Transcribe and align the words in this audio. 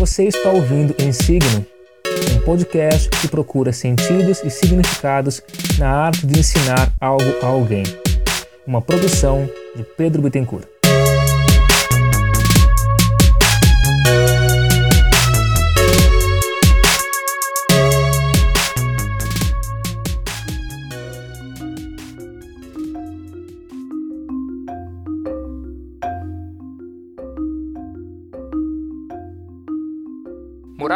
Você 0.00 0.24
está 0.24 0.48
ouvindo 0.48 0.94
Em 0.98 1.12
Signo, 1.12 1.66
um 2.34 2.40
podcast 2.40 3.10
que 3.20 3.28
procura 3.28 3.70
sentidos 3.70 4.42
e 4.42 4.48
significados 4.48 5.42
na 5.78 6.06
arte 6.06 6.26
de 6.26 6.40
ensinar 6.40 6.90
algo 6.98 7.22
a 7.42 7.46
alguém. 7.46 7.82
Uma 8.66 8.80
produção 8.80 9.46
de 9.76 9.82
Pedro 9.82 10.22
Bittencourt. 10.22 10.79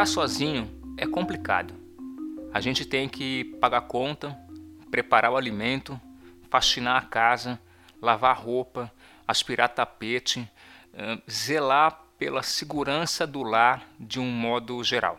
Morar 0.05 0.13
sozinho 0.13 0.71
é 0.99 1.07
complicado. 1.07 1.73
A 2.53 2.61
gente 2.61 2.85
tem 2.85 3.09
que 3.09 3.45
pagar 3.59 3.81
conta, 3.81 4.39
preparar 4.91 5.33
o 5.33 5.37
alimento, 5.37 5.99
faxinar 6.51 6.99
a 6.99 7.07
casa, 7.07 7.59
lavar 8.03 8.39
roupa, 8.39 8.93
aspirar 9.27 9.69
tapete, 9.69 10.47
zelar 11.31 12.03
pela 12.19 12.43
segurança 12.43 13.27
do 13.27 13.43
lar 13.43 13.89
de 13.99 14.21
um 14.21 14.31
modo 14.31 14.85
geral. 14.85 15.19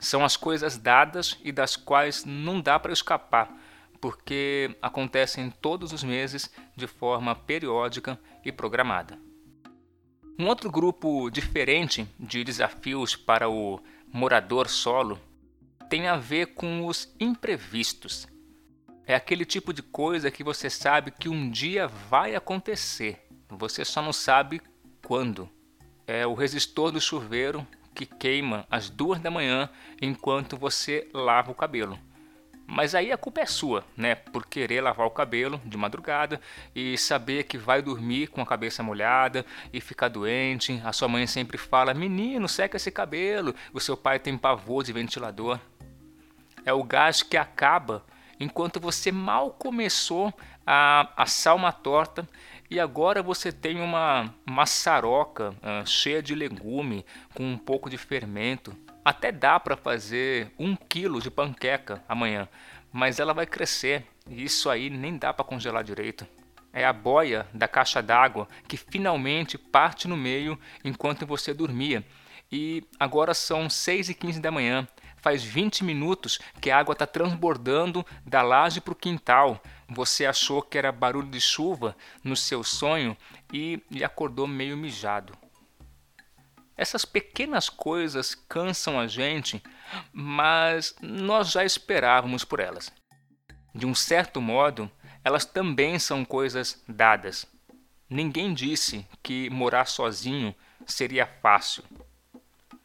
São 0.00 0.24
as 0.24 0.36
coisas 0.36 0.76
dadas 0.76 1.38
e 1.44 1.52
das 1.52 1.76
quais 1.76 2.24
não 2.24 2.60
dá 2.60 2.80
para 2.80 2.92
escapar, 2.92 3.56
porque 4.00 4.76
acontecem 4.82 5.48
todos 5.48 5.92
os 5.92 6.02
meses 6.02 6.50
de 6.74 6.88
forma 6.88 7.36
periódica 7.36 8.18
e 8.44 8.50
programada. 8.50 9.25
Um 10.38 10.48
outro 10.48 10.70
grupo 10.70 11.30
diferente 11.30 12.06
de 12.20 12.44
desafios 12.44 13.16
para 13.16 13.48
o 13.48 13.80
morador 14.12 14.68
solo 14.68 15.18
tem 15.88 16.08
a 16.08 16.16
ver 16.16 16.54
com 16.54 16.86
os 16.86 17.10
imprevistos. 17.18 18.28
É 19.06 19.14
aquele 19.14 19.46
tipo 19.46 19.72
de 19.72 19.82
coisa 19.82 20.30
que 20.30 20.44
você 20.44 20.68
sabe 20.68 21.10
que 21.10 21.28
um 21.28 21.48
dia 21.48 21.88
vai 21.88 22.34
acontecer, 22.34 23.26
você 23.48 23.82
só 23.82 24.02
não 24.02 24.12
sabe 24.12 24.60
quando. 25.02 25.48
É 26.06 26.26
o 26.26 26.34
resistor 26.34 26.92
do 26.92 27.00
chuveiro 27.00 27.66
que 27.94 28.04
queima 28.04 28.66
às 28.70 28.90
duas 28.90 29.18
da 29.18 29.30
manhã 29.30 29.70
enquanto 30.02 30.56
você 30.56 31.08
lava 31.14 31.50
o 31.50 31.54
cabelo. 31.54 31.98
Mas 32.66 32.94
aí 32.94 33.12
a 33.12 33.16
culpa 33.16 33.40
é 33.40 33.46
sua, 33.46 33.84
né? 33.96 34.16
Por 34.16 34.44
querer 34.44 34.80
lavar 34.80 35.06
o 35.06 35.10
cabelo 35.10 35.60
de 35.64 35.76
madrugada 35.76 36.40
e 36.74 36.98
saber 36.98 37.44
que 37.44 37.56
vai 37.56 37.80
dormir 37.80 38.26
com 38.26 38.40
a 38.42 38.46
cabeça 38.46 38.82
molhada 38.82 39.46
e 39.72 39.80
ficar 39.80 40.08
doente. 40.08 40.80
A 40.84 40.92
sua 40.92 41.06
mãe 41.06 41.26
sempre 41.26 41.56
fala: 41.56 41.94
Menino, 41.94 42.48
seca 42.48 42.76
esse 42.76 42.90
cabelo. 42.90 43.54
O 43.72 43.80
seu 43.80 43.96
pai 43.96 44.18
tem 44.18 44.36
pavor 44.36 44.82
de 44.82 44.92
ventilador. 44.92 45.60
É 46.64 46.72
o 46.72 46.82
gás 46.82 47.22
que 47.22 47.36
acaba 47.36 48.04
enquanto 48.40 48.80
você 48.80 49.12
mal 49.12 49.50
começou 49.50 50.34
a 50.66 51.08
assar 51.16 51.54
uma 51.54 51.70
torta 51.70 52.28
e 52.68 52.80
agora 52.80 53.22
você 53.22 53.52
tem 53.52 53.80
uma 53.80 54.34
maçaroca 54.44 55.50
uh, 55.50 55.86
cheia 55.86 56.20
de 56.20 56.34
legume 56.34 57.06
com 57.32 57.44
um 57.44 57.56
pouco 57.56 57.88
de 57.88 57.96
fermento. 57.96 58.76
Até 59.06 59.30
dá 59.30 59.60
para 59.60 59.76
fazer 59.76 60.50
um 60.58 60.74
quilo 60.74 61.20
de 61.20 61.30
panqueca 61.30 62.02
amanhã, 62.08 62.48
mas 62.92 63.20
ela 63.20 63.32
vai 63.32 63.46
crescer 63.46 64.04
e 64.28 64.42
isso 64.42 64.68
aí 64.68 64.90
nem 64.90 65.16
dá 65.16 65.32
para 65.32 65.44
congelar 65.44 65.84
direito. 65.84 66.26
É 66.72 66.84
a 66.84 66.92
boia 66.92 67.46
da 67.54 67.68
caixa 67.68 68.02
d'água 68.02 68.48
que 68.66 68.76
finalmente 68.76 69.56
parte 69.56 70.08
no 70.08 70.16
meio 70.16 70.58
enquanto 70.84 71.24
você 71.24 71.54
dormia. 71.54 72.04
E 72.50 72.82
agora 72.98 73.32
são 73.32 73.70
6 73.70 74.08
e 74.08 74.14
15 74.14 74.40
da 74.40 74.50
manhã. 74.50 74.88
Faz 75.18 75.40
20 75.44 75.84
minutos 75.84 76.40
que 76.60 76.72
a 76.72 76.76
água 76.76 76.92
está 76.92 77.06
transbordando 77.06 78.04
da 78.24 78.42
laje 78.42 78.80
para 78.80 78.92
o 78.92 78.96
quintal. 78.96 79.62
Você 79.88 80.26
achou 80.26 80.60
que 80.60 80.76
era 80.76 80.90
barulho 80.90 81.28
de 81.28 81.40
chuva 81.40 81.96
no 82.24 82.34
seu 82.34 82.64
sonho 82.64 83.16
e, 83.52 83.80
acordou 84.04 84.48
meio 84.48 84.76
mijado. 84.76 85.45
Essas 86.76 87.06
pequenas 87.06 87.70
coisas 87.70 88.34
cansam 88.34 89.00
a 89.00 89.06
gente, 89.06 89.62
mas 90.12 90.94
nós 91.00 91.50
já 91.50 91.64
esperávamos 91.64 92.44
por 92.44 92.60
elas. 92.60 92.92
De 93.74 93.86
um 93.86 93.94
certo 93.94 94.42
modo, 94.42 94.90
elas 95.24 95.46
também 95.46 95.98
são 95.98 96.22
coisas 96.24 96.82
dadas. 96.86 97.46
Ninguém 98.10 98.52
disse 98.52 99.06
que 99.22 99.48
morar 99.48 99.86
sozinho 99.86 100.54
seria 100.86 101.26
fácil. 101.26 101.82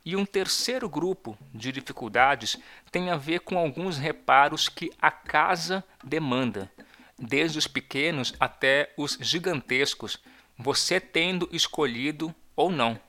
E 0.06 0.16
um 0.16 0.26
terceiro 0.26 0.90
grupo 0.90 1.38
de 1.54 1.72
dificuldades 1.72 2.58
tem 2.92 3.12
a 3.12 3.18
ver 3.18 3.42
com 3.42 3.58
alguns 3.58 3.98
reparos 3.98 4.70
que 4.70 4.90
a 5.02 5.12
casa 5.12 5.84
demanda, 6.04 6.72
desde 7.20 7.60
os 7.60 7.68
pequenos 7.68 8.34
até 8.40 8.94
os 8.98 9.18
gigantescos, 9.22 10.18
você 10.58 11.00
tendo 11.00 11.48
escolhido 11.52 12.34
ou 12.56 12.72
não 12.72 13.00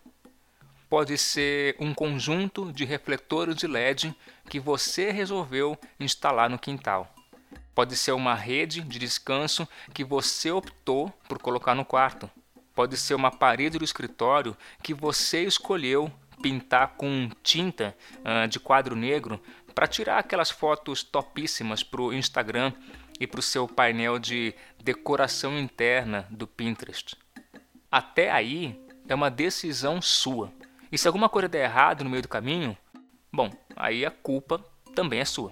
pode 0.93 1.17
ser 1.17 1.75
um 1.81 1.95
conjunto 1.95 2.71
de 2.71 2.85
refletores 2.85 3.57
de 3.57 3.67
LED 3.67 4.15
que 4.51 4.61
você 4.61 5.11
resolveu 5.11 5.75
instalar 5.99 6.51
no 6.51 6.59
quintal. 6.59 7.11
Pode 7.75 7.97
ser 7.97 8.13
uma 8.13 8.35
rede 8.35 8.83
de 8.83 8.99
descanso 8.99 9.67
que 9.95 10.05
você 10.05 10.51
optou 10.51 11.09
por 11.27 11.39
colocar 11.39 11.75
no 11.75 11.83
quarto. 11.83 12.31
Pode 12.75 12.99
ser 12.99 13.15
uma 13.15 13.31
parede 13.31 13.79
do 13.79 13.85
escritório 13.87 14.55
que 14.83 14.93
você 14.93 15.43
escolheu 15.45 16.13
pintar 16.43 16.89
com 16.89 17.31
tinta 17.43 17.97
uh, 18.19 18.47
de 18.47 18.61
quadro 18.61 18.95
negro 18.95 19.43
para 19.75 19.87
tirar 19.87 20.19
aquelas 20.19 20.51
fotos 20.51 21.03
topíssimas 21.03 21.83
para 21.83 22.03
o 22.03 22.13
Instagram 22.13 22.71
e 23.19 23.27
para 23.27 23.41
o 23.41 23.43
seu 23.43 23.67
painel 23.67 24.19
de 24.19 24.55
decoração 24.79 25.59
interna 25.59 26.29
do 26.31 26.47
Pinterest. 26.47 27.17
Até 27.91 28.31
aí 28.31 28.79
é 29.09 29.15
uma 29.15 29.31
decisão 29.31 30.03
sua. 30.03 30.53
E 30.93 30.99
se 30.99 31.09
alguma 31.09 31.31
coisa 31.31 31.49
der 31.49 31.65
errado 31.65 32.05
no 32.05 32.11
meio 32.11 32.21
do 32.21 32.29
caminho, 32.29 32.77
bom, 33.33 33.51
aí 33.75 34.05
a 34.05 34.11
culpa 34.11 34.63
também 34.95 35.21
é 35.21 35.25
sua. 35.25 35.51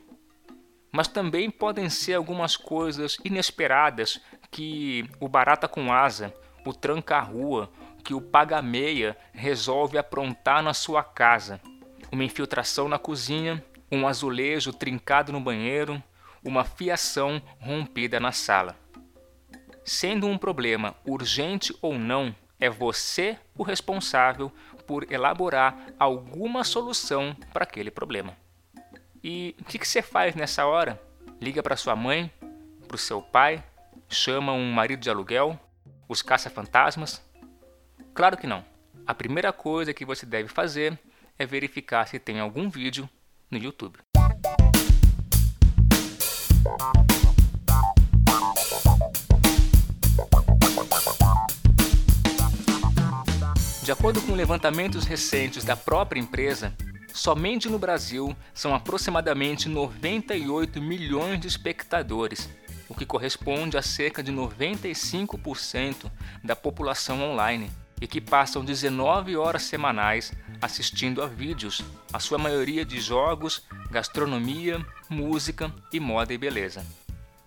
Mas 0.92 1.08
também 1.08 1.50
podem 1.50 1.88
ser 1.88 2.12
algumas 2.12 2.58
coisas 2.58 3.16
inesperadas 3.24 4.20
que 4.50 5.08
o 5.18 5.26
barata 5.28 5.66
com 5.66 5.90
asa, 5.90 6.34
o 6.66 6.74
tranca-rua, 6.74 7.72
que 8.04 8.12
o 8.12 8.20
paga-meia 8.20 9.16
resolve 9.32 9.96
aprontar 9.96 10.62
na 10.62 10.74
sua 10.74 11.02
casa. 11.02 11.58
Uma 12.12 12.24
infiltração 12.24 12.86
na 12.86 12.98
cozinha, 12.98 13.64
um 13.90 14.06
azulejo 14.06 14.74
trincado 14.74 15.32
no 15.32 15.40
banheiro, 15.40 16.02
uma 16.44 16.64
fiação 16.64 17.40
rompida 17.58 18.20
na 18.20 18.30
sala. 18.30 18.76
Sendo 19.86 20.26
um 20.26 20.36
problema 20.36 20.94
urgente 21.06 21.74
ou 21.80 21.98
não, 21.98 22.34
é 22.60 22.68
você 22.68 23.38
o 23.56 23.62
responsável 23.62 24.52
por 24.90 25.06
elaborar 25.08 25.94
alguma 26.00 26.64
solução 26.64 27.36
para 27.52 27.62
aquele 27.62 27.92
problema. 27.92 28.36
E 29.22 29.54
o 29.60 29.64
que, 29.64 29.78
que 29.78 29.86
você 29.86 30.02
faz 30.02 30.34
nessa 30.34 30.66
hora? 30.66 31.00
Liga 31.40 31.62
para 31.62 31.76
sua 31.76 31.94
mãe, 31.94 32.28
para 32.88 32.96
o 32.96 32.98
seu 32.98 33.22
pai, 33.22 33.62
chama 34.08 34.52
um 34.52 34.72
marido 34.72 34.98
de 34.98 35.08
aluguel, 35.08 35.56
os 36.08 36.22
caça-fantasmas? 36.22 37.24
Claro 38.12 38.36
que 38.36 38.48
não. 38.48 38.64
A 39.06 39.14
primeira 39.14 39.52
coisa 39.52 39.94
que 39.94 40.04
você 40.04 40.26
deve 40.26 40.48
fazer 40.48 40.98
é 41.38 41.46
verificar 41.46 42.08
se 42.08 42.18
tem 42.18 42.40
algum 42.40 42.68
vídeo 42.68 43.08
no 43.48 43.58
YouTube. 43.58 44.00
De 53.90 53.92
acordo 53.92 54.22
com 54.22 54.36
levantamentos 54.36 55.04
recentes 55.04 55.65
da 55.65 55.74
própria 55.74 56.20
empresa, 56.20 56.72
somente 57.12 57.68
no 57.68 57.76
Brasil 57.76 58.36
são 58.54 58.72
aproximadamente 58.72 59.68
98 59.68 60.80
milhões 60.80 61.41
de 61.41 61.48
espectadores, 61.48 62.48
o 62.88 62.94
que 62.94 63.04
corresponde 63.04 63.76
a 63.76 63.82
cerca 63.82 64.22
de 64.22 64.30
95% 64.30 66.09
da 66.44 66.54
população 66.54 67.20
online, 67.20 67.68
e 68.00 68.06
que 68.06 68.20
passam 68.20 68.65
19 68.65 69.36
horas 69.36 69.65
semanais 69.65 70.32
assistindo 70.62 71.20
a 71.20 71.26
vídeos, 71.26 71.82
a 72.12 72.20
sua 72.20 72.38
maioria 72.38 72.84
de 72.84 73.00
jogos, 73.00 73.66
gastronomia, 73.91 74.86
música 75.09 75.68
e 75.92 75.98
moda 75.98 76.32
e 76.32 76.38
beleza. 76.38 76.86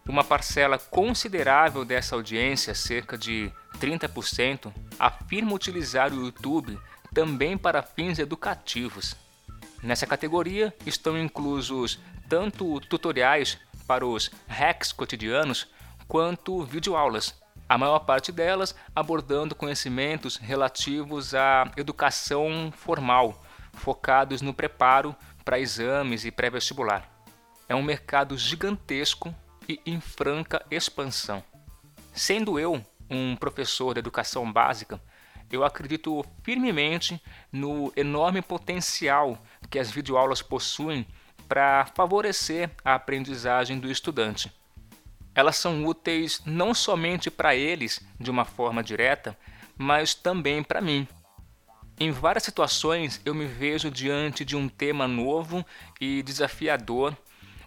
Uma 0.07 0.23
parcela 0.23 0.77
considerável 0.77 1.85
dessa 1.85 2.15
audiência, 2.15 2.75
cerca 2.75 3.17
de 3.17 3.51
30%, 3.79 4.73
afirma 5.00 5.53
utilizar 5.53 6.11
o 6.11 6.25
YouTube 6.25 6.77
também 7.13 7.57
para 7.57 7.81
fins 7.81 8.19
educativos. 8.19 9.15
Nessa 9.81 10.05
categoria 10.05 10.73
estão 10.85 11.17
inclusos 11.17 12.00
tanto 12.27 12.79
tutoriais 12.81 13.57
para 13.88 14.05
os 14.05 14.29
hacks 14.47 14.91
cotidianos 14.91 15.67
quanto 16.07 16.63
videoaulas, 16.63 17.33
a 17.67 17.77
maior 17.77 17.99
parte 17.99 18.31
delas 18.31 18.75
abordando 18.95 19.56
conhecimentos 19.56 20.38
relativos 20.38 21.33
à 21.33 21.71
educação 21.77 22.73
formal, 22.75 23.41
focados 23.73 24.41
no 24.41 24.53
preparo 24.53 25.15
para 25.45 25.59
exames 25.59 26.25
e 26.25 26.31
pré-vestibular. 26.31 27.09
É 27.67 27.75
um 27.75 27.83
mercado 27.83 28.38
gigantesco 28.38 29.33
e 29.68 29.80
em 29.86 30.00
franca 30.00 30.65
expansão. 30.69 31.44
Sendo 32.13 32.60
eu 32.60 32.83
um 33.10 33.36
professor 33.36 33.94
de 33.94 34.00
educação 34.00 34.51
básica, 34.51 35.01
eu 35.51 35.63
acredito 35.63 36.25
firmemente 36.42 37.21
no 37.51 37.94
enorme 37.95 38.42
potencial 38.42 39.38
que 39.69 39.77
as 39.77 39.92
videoaulas 39.92 40.42
possuem 40.42 41.06
para 41.48 41.86
favorecer 41.95 42.71
a 42.83 42.95
aprendizagem 42.95 43.80
do 43.80 43.92
estudante. 43.92 44.51
Elas 45.36 45.56
são 45.56 45.86
úteis 45.86 46.42
não 46.45 46.74
somente 46.74 47.30
para 47.30 47.56
eles 47.56 48.01
de 48.19 48.30
uma 48.30 48.45
forma 48.45 48.83
direta, 48.83 49.38
mas 49.77 50.13
também 50.13 50.63
para 50.63 50.81
mim. 50.81 51.07
Em 52.00 52.12
várias 52.12 52.44
situações 52.44 53.21
eu 53.24 53.33
me 53.33 53.45
vejo 53.45 53.89
diante 53.92 54.44
de 54.44 54.56
um 54.56 54.68
tema 54.68 55.07
novo 55.07 55.66
e 56.00 56.24
desafiador, 56.24 57.16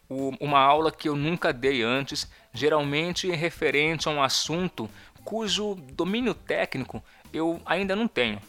uma 0.09 0.59
aula 0.59 0.93
que 0.93 1.09
eu 1.09 1.17
nunca 1.17 1.53
dei 1.53 1.83
antes, 1.83 2.31
geralmente 2.53 3.31
referente 3.31 4.09
a 4.09 4.11
um 4.11 4.23
assunto 4.23 4.89
cujo 5.25 5.75
domínio 5.75 6.33
técnico 6.33 7.03
eu 7.33 7.61
ainda 7.67 7.97
não 7.97 8.07
tenho. 8.07 8.41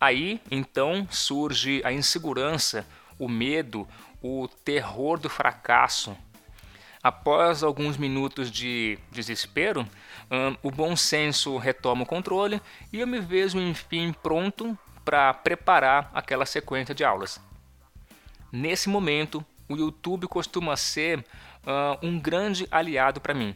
Aí 0.00 0.40
então 0.50 1.06
surge 1.10 1.80
a 1.84 1.92
insegurança, 1.92 2.86
o 3.18 3.28
medo, 3.28 3.88
o 4.20 4.48
terror 4.64 5.18
do 5.18 5.30
fracasso. 5.30 6.16
Após 7.02 7.62
alguns 7.62 7.96
minutos 7.96 8.50
de 8.50 8.98
desespero, 9.10 9.86
um, 10.30 10.56
o 10.62 10.70
bom 10.70 10.94
senso 10.94 11.56
retoma 11.56 12.04
o 12.04 12.06
controle 12.06 12.60
e 12.92 13.00
eu 13.00 13.06
me 13.06 13.18
vejo 13.18 13.58
enfim 13.58 14.12
pronto 14.12 14.78
para 15.04 15.34
preparar 15.34 16.10
aquela 16.14 16.46
sequência 16.46 16.94
de 16.94 17.02
aulas. 17.04 17.40
Nesse 18.52 18.88
momento, 18.88 19.44
o 19.72 19.76
YouTube 19.76 20.26
costuma 20.26 20.76
ser 20.76 21.18
uh, 21.18 21.98
um 22.02 22.18
grande 22.18 22.66
aliado 22.70 23.20
para 23.20 23.34
mim. 23.34 23.54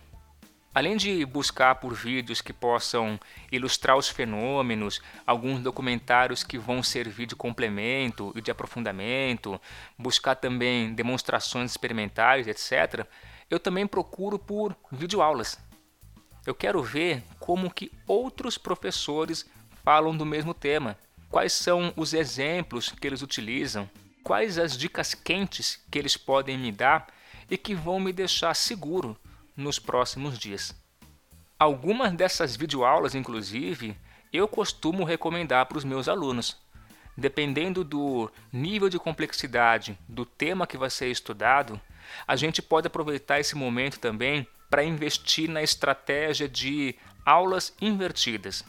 Além 0.74 0.96
de 0.96 1.24
buscar 1.24 1.76
por 1.76 1.94
vídeos 1.94 2.42
que 2.42 2.52
possam 2.52 3.18
ilustrar 3.50 3.96
os 3.96 4.10
fenômenos, 4.10 5.00
alguns 5.26 5.60
documentários 5.60 6.44
que 6.44 6.58
vão 6.58 6.82
servir 6.82 7.24
de 7.24 7.34
complemento 7.34 8.30
e 8.36 8.42
de 8.42 8.50
aprofundamento, 8.50 9.58
buscar 9.98 10.34
também 10.34 10.92
demonstrações 10.92 11.70
experimentais, 11.70 12.46
etc., 12.46 13.06
eu 13.48 13.58
também 13.58 13.86
procuro 13.86 14.38
por 14.38 14.76
videoaulas. 14.92 15.58
Eu 16.46 16.54
quero 16.54 16.82
ver 16.82 17.22
como 17.40 17.72
que 17.72 17.90
outros 18.06 18.58
professores 18.58 19.48
falam 19.82 20.14
do 20.14 20.26
mesmo 20.26 20.52
tema, 20.52 20.98
quais 21.30 21.54
são 21.54 21.90
os 21.96 22.12
exemplos 22.12 22.90
que 22.90 23.06
eles 23.06 23.22
utilizam, 23.22 23.88
quais 24.26 24.58
as 24.58 24.76
dicas 24.76 25.14
quentes 25.14 25.80
que 25.88 25.96
eles 25.96 26.16
podem 26.16 26.58
me 26.58 26.72
dar 26.72 27.06
e 27.48 27.56
que 27.56 27.76
vão 27.76 28.00
me 28.00 28.12
deixar 28.12 28.54
seguro 28.54 29.16
nos 29.56 29.78
próximos 29.78 30.36
dias. 30.36 30.74
Algumas 31.56 32.12
dessas 32.12 32.56
videoaulas, 32.56 33.14
inclusive, 33.14 33.96
eu 34.32 34.48
costumo 34.48 35.04
recomendar 35.04 35.66
para 35.66 35.78
os 35.78 35.84
meus 35.84 36.08
alunos. 36.08 36.56
Dependendo 37.16 37.84
do 37.84 38.28
nível 38.52 38.88
de 38.88 38.98
complexidade 38.98 39.96
do 40.08 40.26
tema 40.26 40.66
que 40.66 40.76
vai 40.76 40.90
ser 40.90 41.08
estudado, 41.08 41.80
a 42.26 42.34
gente 42.34 42.60
pode 42.60 42.88
aproveitar 42.88 43.38
esse 43.38 43.54
momento 43.54 44.00
também 44.00 44.44
para 44.68 44.82
investir 44.82 45.48
na 45.48 45.62
estratégia 45.62 46.48
de 46.48 46.96
aulas 47.24 47.72
invertidas. 47.80 48.64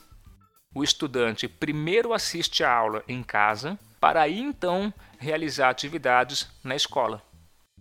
O 0.71 0.83
estudante 0.83 1.47
primeiro 1.47 2.13
assiste 2.13 2.63
a 2.63 2.71
aula 2.71 3.03
em 3.07 3.23
casa, 3.23 3.79
para 3.99 4.21
aí 4.21 4.39
então 4.39 4.93
realizar 5.19 5.69
atividades 5.69 6.49
na 6.63 6.75
escola. 6.75 7.21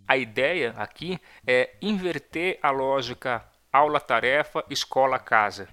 A 0.09 0.17
ideia 0.17 0.75
aqui 0.77 1.19
é 1.47 1.75
inverter 1.83 2.59
a 2.63 2.71
lógica 2.71 3.45
aula-tarefa, 3.73 4.65
escola-casa. 4.71 5.69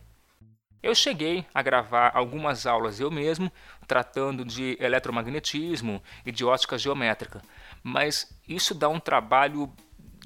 Eu 0.81 0.94
cheguei 0.94 1.45
a 1.54 1.62
gravar 1.62 2.12
algumas 2.13 2.66
aulas 2.66 3.00
eu 3.00 3.10
mesmo, 3.10 3.50
tratando 3.88 4.44
de 4.44 4.75
eletromagnetismo 4.81 6.04
e 6.25 6.31
de 6.31 6.44
ótica 6.44 6.78
geométrica, 6.78 7.42
mas 7.81 8.38
isso 8.48 8.74
dá 8.74 8.89
um 8.89 9.00
trabalho 9.00 9.72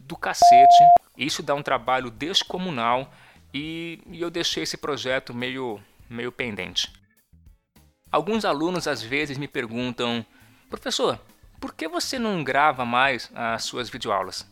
do 0.02 0.16
cacete, 0.16 0.84
isso 1.16 1.44
dá 1.44 1.54
um 1.54 1.62
trabalho 1.62 2.10
descomunal 2.10 3.12
e, 3.54 4.02
e 4.08 4.22
eu 4.22 4.32
deixei 4.32 4.64
esse 4.64 4.78
projeto 4.78 5.34
meio, 5.34 5.80
meio 6.10 6.32
pendente. 6.32 6.92
Alguns 8.12 8.46
alunos 8.46 8.88
às 8.88 9.02
vezes 9.02 9.38
me 9.38 9.48
perguntam, 9.48 10.26
professor, 10.70 11.20
por 11.60 11.74
que 11.74 11.88
você 11.88 12.18
não 12.18 12.44
grava 12.44 12.86
mais 12.86 13.30
as 13.36 13.64
suas 13.64 13.90
videoaulas? 13.90 14.48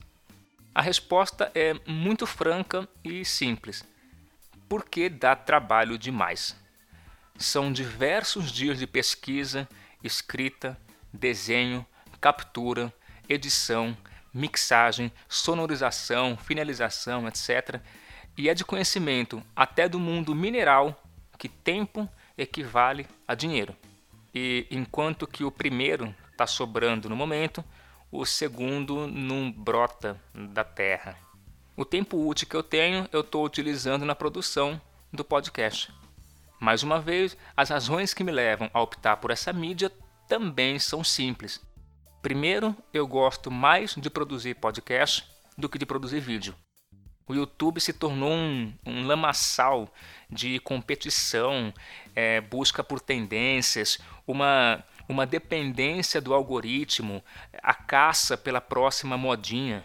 A 0.73 0.81
resposta 0.81 1.49
é 1.55 1.73
muito 1.87 2.25
franca 2.25 2.87
e 3.03 3.23
simples. 3.23 3.85
Porque 4.67 5.07
dá 5.07 5.35
trabalho 5.35 5.97
demais. 5.97 6.55
São 7.37 7.71
diversos 7.71 8.51
dias 8.51 8.77
de 8.77 8.85
pesquisa, 8.85 9.69
escrita, 10.03 10.77
desenho, 11.13 11.85
captura, 12.19 12.93
edição, 13.29 13.95
mixagem, 14.33 15.11
sonorização, 15.29 16.35
finalização, 16.35 17.25
etc. 17.27 17.79
E 18.37 18.49
é 18.49 18.53
de 18.53 18.65
conhecimento 18.65 19.41
até 19.55 19.87
do 19.87 19.97
mundo 19.97 20.35
mineral 20.35 21.01
que 21.37 21.47
tempo 21.47 22.09
equivale 22.37 23.07
a 23.27 23.35
dinheiro. 23.35 23.75
E 24.33 24.67
enquanto 24.69 25.27
que 25.27 25.43
o 25.43 25.51
primeiro 25.51 26.13
está 26.31 26.45
sobrando 26.45 27.09
no 27.09 27.15
momento, 27.15 27.63
o 28.11 28.25
segundo 28.25 29.07
não 29.07 29.51
brota 29.51 30.19
da 30.33 30.63
terra. 30.63 31.17
O 31.75 31.83
tempo 31.83 32.27
útil 32.27 32.47
que 32.47 32.55
eu 32.55 32.63
tenho, 32.63 33.07
eu 33.11 33.21
estou 33.21 33.45
utilizando 33.45 34.05
na 34.05 34.15
produção 34.15 34.79
do 35.11 35.23
podcast. 35.23 35.93
Mais 36.59 36.83
uma 36.83 36.99
vez, 36.99 37.37
as 37.55 37.69
razões 37.69 38.13
que 38.13 38.23
me 38.23 38.31
levam 38.31 38.69
a 38.73 38.81
optar 38.81 39.17
por 39.17 39.31
essa 39.31 39.51
mídia 39.51 39.91
também 40.27 40.79
são 40.79 41.03
simples. 41.03 41.61
Primeiro, 42.21 42.75
eu 42.93 43.05
gosto 43.05 43.51
mais 43.51 43.93
de 43.95 44.09
produzir 44.09 44.55
podcast 44.55 45.29
do 45.57 45.69
que 45.69 45.77
de 45.77 45.85
produzir 45.85 46.19
vídeo. 46.19 46.55
O 47.27 47.33
YouTube 47.33 47.81
se 47.81 47.91
tornou 47.91 48.31
um, 48.31 48.73
um 48.85 49.05
lamaçal 49.05 49.91
de 50.29 50.59
competição, 50.59 51.73
é, 52.15 52.39
busca 52.39 52.83
por 52.83 52.99
tendências, 52.99 53.97
uma 54.27 54.83
uma 55.07 55.25
dependência 55.25 56.19
do 56.19 56.33
algoritmo, 56.33 57.23
a 57.61 57.73
caça 57.73 58.37
pela 58.37 58.59
próxima 58.59 59.17
modinha. 59.17 59.83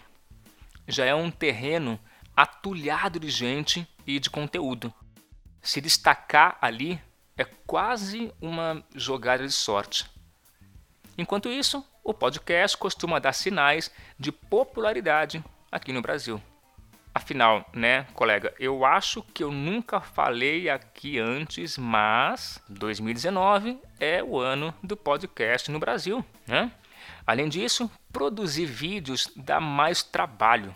Já 0.87 1.05
é 1.05 1.13
um 1.13 1.29
terreno 1.29 1.99
atulhado 2.35 3.19
de 3.19 3.29
gente 3.29 3.87
e 4.05 4.19
de 4.19 4.29
conteúdo. 4.29 4.93
Se 5.61 5.79
destacar 5.79 6.57
ali 6.59 6.99
é 7.37 7.45
quase 7.45 8.33
uma 8.41 8.83
jogada 8.95 9.45
de 9.45 9.53
sorte. 9.53 10.09
Enquanto 11.17 11.49
isso, 11.49 11.85
o 12.03 12.13
podcast 12.13 12.75
costuma 12.75 13.19
dar 13.19 13.33
sinais 13.33 13.91
de 14.17 14.31
popularidade 14.31 15.43
aqui 15.71 15.93
no 15.93 16.01
Brasil. 16.01 16.41
Afinal, 17.21 17.69
né, 17.71 18.07
colega, 18.15 18.51
eu 18.59 18.83
acho 18.83 19.21
que 19.21 19.43
eu 19.43 19.51
nunca 19.51 20.01
falei 20.01 20.67
aqui 20.71 21.19
antes, 21.19 21.77
mas 21.77 22.59
2019 22.67 23.79
é 23.99 24.23
o 24.23 24.39
ano 24.39 24.73
do 24.81 24.97
podcast 24.97 25.69
no 25.69 25.77
Brasil, 25.77 26.25
né? 26.47 26.71
Além 27.25 27.47
disso, 27.47 27.91
produzir 28.11 28.65
vídeos 28.65 29.31
dá 29.35 29.59
mais 29.59 30.01
trabalho. 30.01 30.73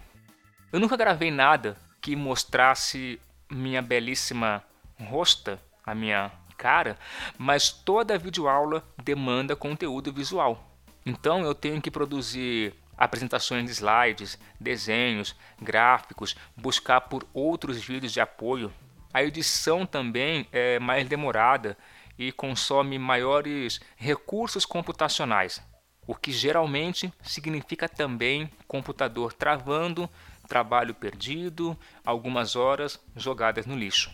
Eu 0.72 0.80
nunca 0.80 0.96
gravei 0.96 1.32
nada 1.32 1.76
que 2.00 2.16
mostrasse 2.16 3.20
minha 3.50 3.82
belíssima 3.82 4.64
rosta, 5.00 5.60
a 5.84 5.96
minha 5.96 6.32
cara, 6.56 6.96
mas 7.40 7.72
toda 7.72 8.20
videoaula 8.20 8.84
demanda 9.04 9.56
conteúdo 9.56 10.14
visual. 10.14 10.64
Então 11.04 11.42
eu 11.42 11.56
tenho 11.56 11.82
que 11.82 11.90
produzir 11.90 12.76
apresentações 12.98 13.66
de 13.66 13.72
slides, 13.72 14.38
desenhos, 14.60 15.36
gráficos, 15.62 16.36
buscar 16.56 17.02
por 17.02 17.28
outros 17.34 17.84
vídeos 17.84 18.14
de 18.14 18.20
apoio. 18.20 18.74
A 19.14 19.24
edição 19.24 19.86
também 19.86 20.48
é 20.52 20.80
mais 20.80 21.08
demorada 21.08 21.78
e 22.18 22.32
consome 22.32 22.98
maiores 22.98 23.80
recursos 23.96 24.66
computacionais, 24.66 25.62
o 26.08 26.16
que 26.16 26.32
geralmente 26.32 27.14
significa 27.24 27.88
também 27.90 28.50
computador 28.68 29.34
travando, 29.34 30.10
trabalho 30.48 30.94
perdido, 30.94 31.78
algumas 32.06 32.56
horas 32.56 33.00
jogadas 33.16 33.66
no 33.66 33.76
lixo. 33.76 34.12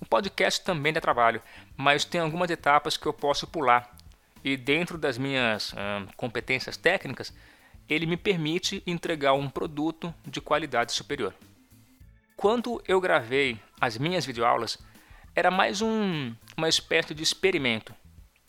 O 0.00 0.06
podcast 0.06 0.64
também 0.64 0.92
dá 0.92 1.00
trabalho, 1.00 1.42
mas 1.76 2.04
tem 2.04 2.20
algumas 2.20 2.50
etapas 2.50 2.96
que 2.96 3.06
eu 3.06 3.12
posso 3.12 3.46
pular. 3.46 3.94
E 4.42 4.56
dentro 4.56 4.96
das 4.96 5.18
minhas 5.18 5.74
hum, 5.74 6.06
competências 6.16 6.76
técnicas, 6.78 7.34
ele 7.90 8.06
me 8.06 8.16
permite 8.16 8.82
entregar 8.86 9.32
um 9.32 9.50
produto 9.50 10.14
de 10.24 10.40
qualidade 10.40 10.92
superior. 10.92 11.34
Quando 12.36 12.80
eu 12.86 13.00
gravei 13.00 13.60
as 13.80 13.98
minhas 13.98 14.24
videoaulas, 14.24 14.78
era 15.34 15.50
mais 15.50 15.82
um, 15.82 16.32
uma 16.56 16.68
espécie 16.68 17.12
de 17.12 17.22
experimento. 17.22 17.92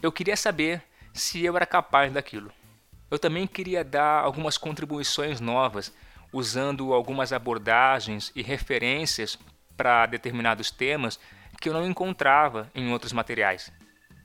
Eu 0.01 0.11
queria 0.11 0.37
saber 0.37 0.83
se 1.11 1.43
eu 1.43 1.55
era 1.55 1.65
capaz 1.65 2.13
daquilo. 2.13 2.51
Eu 3.09 3.17
também 3.17 3.47
queria 3.47 3.83
dar 3.83 4.23
algumas 4.23 4.57
contribuições 4.57 5.41
novas, 5.41 5.91
usando 6.31 6.93
algumas 6.93 7.33
abordagens 7.33 8.31
e 8.35 8.41
referências 8.41 9.37
para 9.75 10.05
determinados 10.05 10.71
temas 10.71 11.19
que 11.59 11.67
eu 11.67 11.73
não 11.73 11.85
encontrava 11.85 12.71
em 12.73 12.91
outros 12.91 13.11
materiais. 13.11 13.71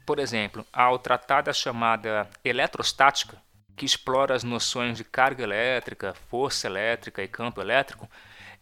Por 0.06 0.18
exemplo, 0.18 0.64
ao 0.72 0.98
tratar 0.98 1.42
da 1.42 1.52
chamada 1.52 2.28
eletrostática, 2.44 3.42
que 3.76 3.84
explora 3.84 4.34
as 4.34 4.42
noções 4.42 4.96
de 4.96 5.04
carga 5.04 5.44
elétrica, 5.44 6.14
força 6.28 6.66
elétrica 6.66 7.22
e 7.22 7.28
campo 7.28 7.60
elétrico, 7.60 8.08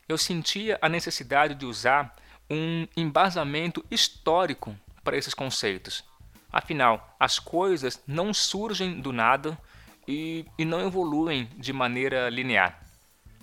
eu 0.09 0.19
sentia 0.19 0.79
a 0.83 0.89
necessidade 0.89 1.55
de 1.55 1.65
usar 1.65 2.15
um 2.51 2.87
embasamento 2.97 3.85
histórico 3.91 4.77
para 5.03 5.17
esses 5.17 5.33
conceitos. 5.33 6.05
Afinal, 6.53 7.17
as 7.19 7.39
coisas 7.39 8.03
não 8.07 8.35
surgem 8.35 9.01
do 9.01 9.13
nada 9.13 9.59
e, 10.07 10.45
e 10.59 10.65
não 10.65 10.87
evoluem 10.87 11.49
de 11.57 11.73
maneira 11.73 12.29
linear. 12.29 12.81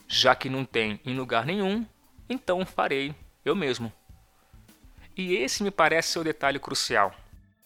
Já 0.08 0.36
que 0.36 0.50
não 0.50 0.66
tem 0.66 1.00
em 1.06 1.16
lugar 1.16 1.46
nenhum, 1.46 1.86
então 2.30 2.66
farei 2.66 3.16
eu 3.44 3.56
mesmo. 3.56 3.92
E 5.16 5.36
esse 5.36 5.64
me 5.64 5.72
parece 5.72 6.10
ser 6.10 6.20
o 6.20 6.24
detalhe 6.24 6.60
crucial. 6.60 7.14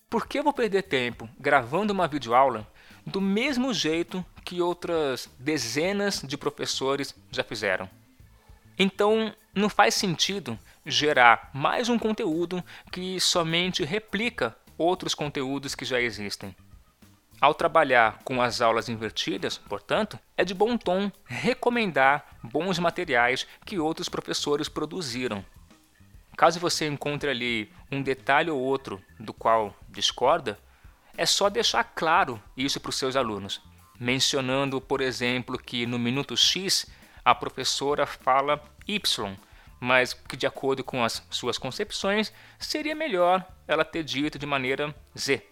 Por 0.09 0.27
que 0.27 0.39
eu 0.39 0.43
vou 0.43 0.53
perder 0.53 0.83
tempo 0.83 1.29
gravando 1.39 1.91
uma 1.91 2.07
videoaula 2.07 2.67
do 3.05 3.21
mesmo 3.21 3.73
jeito 3.73 4.25
que 4.43 4.61
outras 4.61 5.29
dezenas 5.39 6.21
de 6.21 6.37
professores 6.37 7.15
já 7.31 7.43
fizeram? 7.43 7.89
Então, 8.77 9.33
não 9.53 9.69
faz 9.69 9.93
sentido 9.93 10.59
gerar 10.85 11.49
mais 11.53 11.87
um 11.87 11.97
conteúdo 11.97 12.63
que 12.91 13.19
somente 13.19 13.83
replica 13.83 14.55
outros 14.77 15.15
conteúdos 15.15 15.75
que 15.75 15.85
já 15.85 16.01
existem. 16.01 16.55
Ao 17.39 17.53
trabalhar 17.53 18.21
com 18.23 18.41
as 18.41 18.61
aulas 18.61 18.89
invertidas, 18.89 19.57
portanto, 19.57 20.17
é 20.37 20.43
de 20.43 20.53
bom 20.53 20.77
tom 20.77 21.11
recomendar 21.25 22.25
bons 22.41 22.79
materiais 22.79 23.45
que 23.65 23.79
outros 23.79 24.09
professores 24.09 24.69
produziram. 24.69 25.43
Caso 26.37 26.59
você 26.59 26.85
encontre 26.85 27.29
ali 27.29 27.71
um 27.91 28.01
detalhe 28.01 28.49
ou 28.49 28.59
outro 28.59 29.01
do 29.19 29.33
qual 29.33 29.75
discorda, 29.89 30.59
é 31.17 31.25
só 31.25 31.49
deixar 31.49 31.83
claro 31.83 32.41
isso 32.55 32.79
para 32.79 32.89
os 32.89 32.97
seus 32.97 33.15
alunos, 33.15 33.61
mencionando, 33.99 34.79
por 34.81 35.01
exemplo, 35.01 35.57
que 35.57 35.85
no 35.85 35.97
minuto 35.97 36.35
X 36.35 36.85
a 37.23 37.33
professora 37.33 38.05
fala 38.05 38.63
Y 38.87 39.37
mas 39.79 40.13
que, 40.13 40.37
de 40.37 40.47
acordo 40.47 40.83
com 40.83 41.03
as 41.03 41.23
suas 41.29 41.57
concepções, 41.57 42.31
seria 42.57 42.95
melhor 42.95 43.45
ela 43.67 43.85
ter 43.85 44.03
dito 44.03 44.39
de 44.39 44.45
maneira 44.45 44.95
Z. 45.17 45.45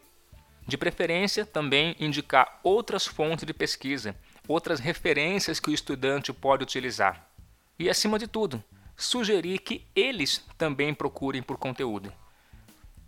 De 0.66 0.78
preferência, 0.78 1.46
também 1.46 1.96
indicar 2.00 2.60
outras 2.64 3.06
fontes 3.06 3.46
de 3.46 3.54
pesquisa, 3.54 4.16
outras 4.48 4.80
referências 4.80 5.60
que 5.60 5.70
o 5.70 5.74
estudante 5.74 6.32
pode 6.32 6.64
utilizar. 6.64 7.30
E, 7.78 7.90
acima 7.90 8.18
de 8.18 8.28
tudo, 8.28 8.64
sugerir 8.96 9.60
que 9.60 9.86
eles 9.96 10.44
também 10.58 10.94
procurem 10.94 11.44
por 11.44 11.58
conteúdo. 11.58 12.12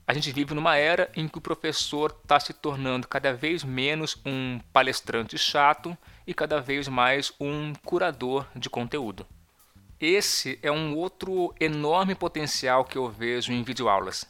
A 0.08 0.14
gente 0.14 0.32
vive 0.32 0.54
numa 0.54 0.76
era 0.76 1.10
em 1.16 1.28
que 1.28 1.40
o 1.40 1.42
professor 1.42 2.16
está 2.22 2.40
se 2.40 2.54
tornando 2.54 3.08
cada 3.08 3.34
vez 3.34 3.64
menos 3.64 4.16
um 4.24 4.60
palestrante 4.72 5.36
chato 5.36 5.98
e 6.28 6.34
cada 6.34 6.62
vez 6.62 6.88
mais 6.88 7.34
um 7.40 7.74
curador 7.84 8.46
de 8.56 8.70
conteúdo. 8.70 9.26
Esse 10.00 10.60
é 10.62 10.72
um 10.72 10.96
outro 10.96 11.56
enorme 11.60 12.14
potencial 12.14 12.86
que 12.86 13.00
eu 13.00 13.10
vejo 13.10 13.52
em 13.52 13.64
videoaulas. 13.64 14.26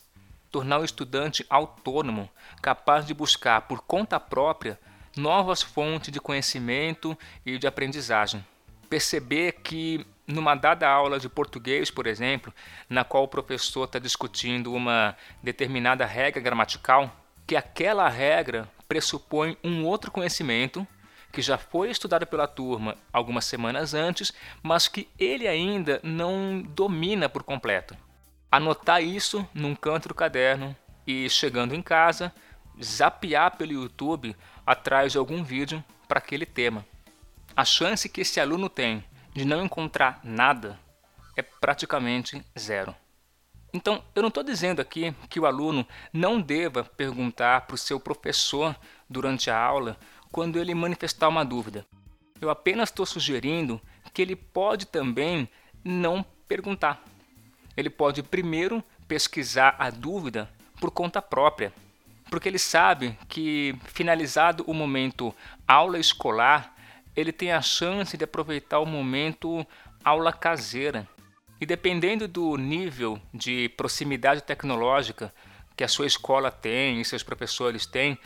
Tornar 0.49 0.79
o 0.79 0.85
estudante 0.85 1.45
autônomo, 1.49 2.29
capaz 2.61 3.05
de 3.05 3.13
buscar 3.13 3.63
por 3.63 3.81
conta 3.81 4.17
própria 4.17 4.79
novas 5.17 5.61
fontes 5.61 6.09
de 6.09 6.21
conhecimento 6.21 7.17
e 7.45 7.57
de 7.57 7.67
aprendizagem. 7.67 8.45
Perceber 8.89 9.53
que 9.61 10.07
numa 10.27 10.55
dada 10.55 10.89
aula 10.89 11.19
de 11.19 11.29
português, 11.29 11.91
por 11.91 12.07
exemplo, 12.07 12.53
na 12.89 13.03
qual 13.03 13.23
o 13.23 13.27
professor 13.27 13.85
está 13.85 13.99
discutindo 13.99 14.73
uma 14.73 15.15
determinada 15.41 16.05
regra 16.05 16.41
gramatical, 16.41 17.15
que 17.45 17.55
aquela 17.55 18.09
regra 18.09 18.67
pressupõe 18.87 19.57
um 19.63 19.85
outro 19.85 20.11
conhecimento 20.11 20.87
que 21.31 21.41
já 21.41 21.57
foi 21.57 21.91
estudado 21.91 22.25
pela 22.25 22.47
turma 22.47 22.95
algumas 23.11 23.45
semanas 23.45 23.93
antes, 23.93 24.33
mas 24.63 24.87
que 24.87 25.07
ele 25.19 25.47
ainda 25.47 25.99
não 26.01 26.61
domina 26.61 27.27
por 27.27 27.43
completo. 27.43 27.95
Anotar 28.49 29.03
isso 29.03 29.47
num 29.53 29.75
canto 29.75 30.07
do 30.07 30.15
caderno 30.15 30.75
e, 31.05 31.29
chegando 31.29 31.75
em 31.75 31.81
casa, 31.81 32.33
zapear 32.81 33.57
pelo 33.57 33.73
YouTube 33.73 34.35
atrás 34.65 35.11
de 35.11 35.17
algum 35.17 35.43
vídeo 35.43 35.83
para 36.07 36.19
aquele 36.19 36.45
tema. 36.45 36.85
A 37.53 37.65
chance 37.65 38.07
que 38.07 38.21
esse 38.21 38.39
aluno 38.39 38.69
tem 38.69 39.03
de 39.35 39.43
não 39.43 39.65
encontrar 39.65 40.21
nada 40.23 40.79
é 41.35 41.41
praticamente 41.41 42.41
zero. 42.57 42.95
Então, 43.73 44.01
eu 44.15 44.21
não 44.21 44.29
estou 44.29 44.41
dizendo 44.41 44.81
aqui 44.81 45.13
que 45.29 45.37
o 45.37 45.45
aluno 45.45 45.85
não 46.13 46.39
deva 46.39 46.85
perguntar 46.85 47.67
para 47.67 47.73
o 47.73 47.77
seu 47.77 47.99
professor 47.99 48.73
durante 49.09 49.51
a 49.51 49.59
aula 49.59 49.97
quando 50.31 50.57
ele 50.57 50.73
manifestar 50.73 51.27
uma 51.27 51.43
dúvida. 51.43 51.85
Eu 52.39 52.49
apenas 52.49 52.89
estou 52.89 53.05
sugerindo 53.05 53.81
que 54.13 54.21
ele 54.21 54.37
pode 54.37 54.85
também 54.85 55.49
não 55.83 56.25
perguntar. 56.47 57.03
Ele 57.75 57.89
pode 57.89 58.23
primeiro 58.23 58.81
pesquisar 59.05 59.75
a 59.77 59.89
dúvida 59.89 60.49
por 60.79 60.91
conta 60.91 61.21
própria, 61.21 61.73
porque 62.29 62.47
ele 62.47 62.57
sabe 62.57 63.19
que, 63.27 63.77
finalizado 63.83 64.63
o 64.65 64.73
momento 64.73 65.35
aula 65.67 65.99
escolar, 65.99 66.74
ele 67.15 67.31
tem 67.31 67.51
a 67.51 67.61
chance 67.61 68.17
de 68.17 68.23
aproveitar 68.23 68.79
o 68.79 68.85
momento 68.85 69.65
aula 70.03 70.33
caseira. 70.33 71.07
E 71.59 71.65
dependendo 71.65 72.27
do 72.27 72.57
nível 72.57 73.19
de 73.33 73.69
proximidade 73.69 74.43
tecnológica 74.43 75.33
que 75.75 75.83
a 75.83 75.87
sua 75.87 76.05
escola 76.05 76.51
tem 76.51 76.99
e 76.99 77.05
seus 77.05 77.23
professores 77.23 77.85
têm, 77.85 78.17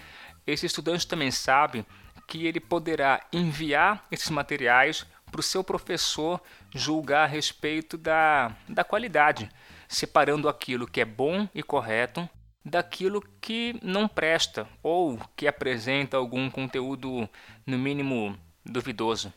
esse 0.46 0.66
estudante 0.66 1.08
também 1.08 1.30
sabe 1.30 1.86
que 2.28 2.46
ele 2.46 2.60
poderá 2.60 3.26
enviar 3.32 4.06
esses 4.12 4.30
materiais 4.30 5.06
para 5.32 5.40
o 5.40 5.44
seu 5.44 5.64
professor 5.64 6.42
julgar 6.74 7.24
a 7.24 7.28
respeito 7.28 7.98
da, 7.98 8.56
da 8.68 8.84
qualidade, 8.84 9.50
separando 9.88 10.50
aquilo 10.50 10.88
que 10.88 11.02
é 11.02 11.06
bom 11.06 11.48
e 11.54 11.62
correto 11.62 12.28
daquilo 12.66 13.22
que 13.42 13.80
não 13.82 14.08
presta 14.08 14.68
ou 14.84 15.20
que 15.36 15.48
apresenta 15.48 16.18
algum 16.18 16.50
conteúdo, 16.50 17.28
no 17.66 17.78
mínimo, 17.78 18.38
duvidoso. 18.66 19.34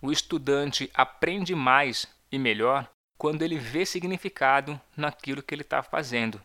O 0.00 0.12
estudante 0.12 0.90
aprende 0.94 1.54
mais 1.54 2.06
e 2.30 2.38
melhor 2.38 2.88
quando 3.16 3.42
ele 3.42 3.58
vê 3.58 3.86
significado 3.86 4.80
naquilo 4.96 5.42
que 5.42 5.54
ele 5.54 5.62
está 5.62 5.82
fazendo. 5.82 6.42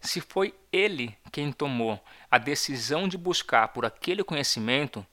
Se 0.00 0.20
foi 0.20 0.54
ele 0.72 1.16
quem 1.30 1.52
tomou 1.52 2.02
a 2.30 2.38
decisão 2.38 3.06
de 3.06 3.16
buscar 3.16 3.68
por 3.68 3.84
aquele 3.84 4.24
conhecimento, 4.24 5.06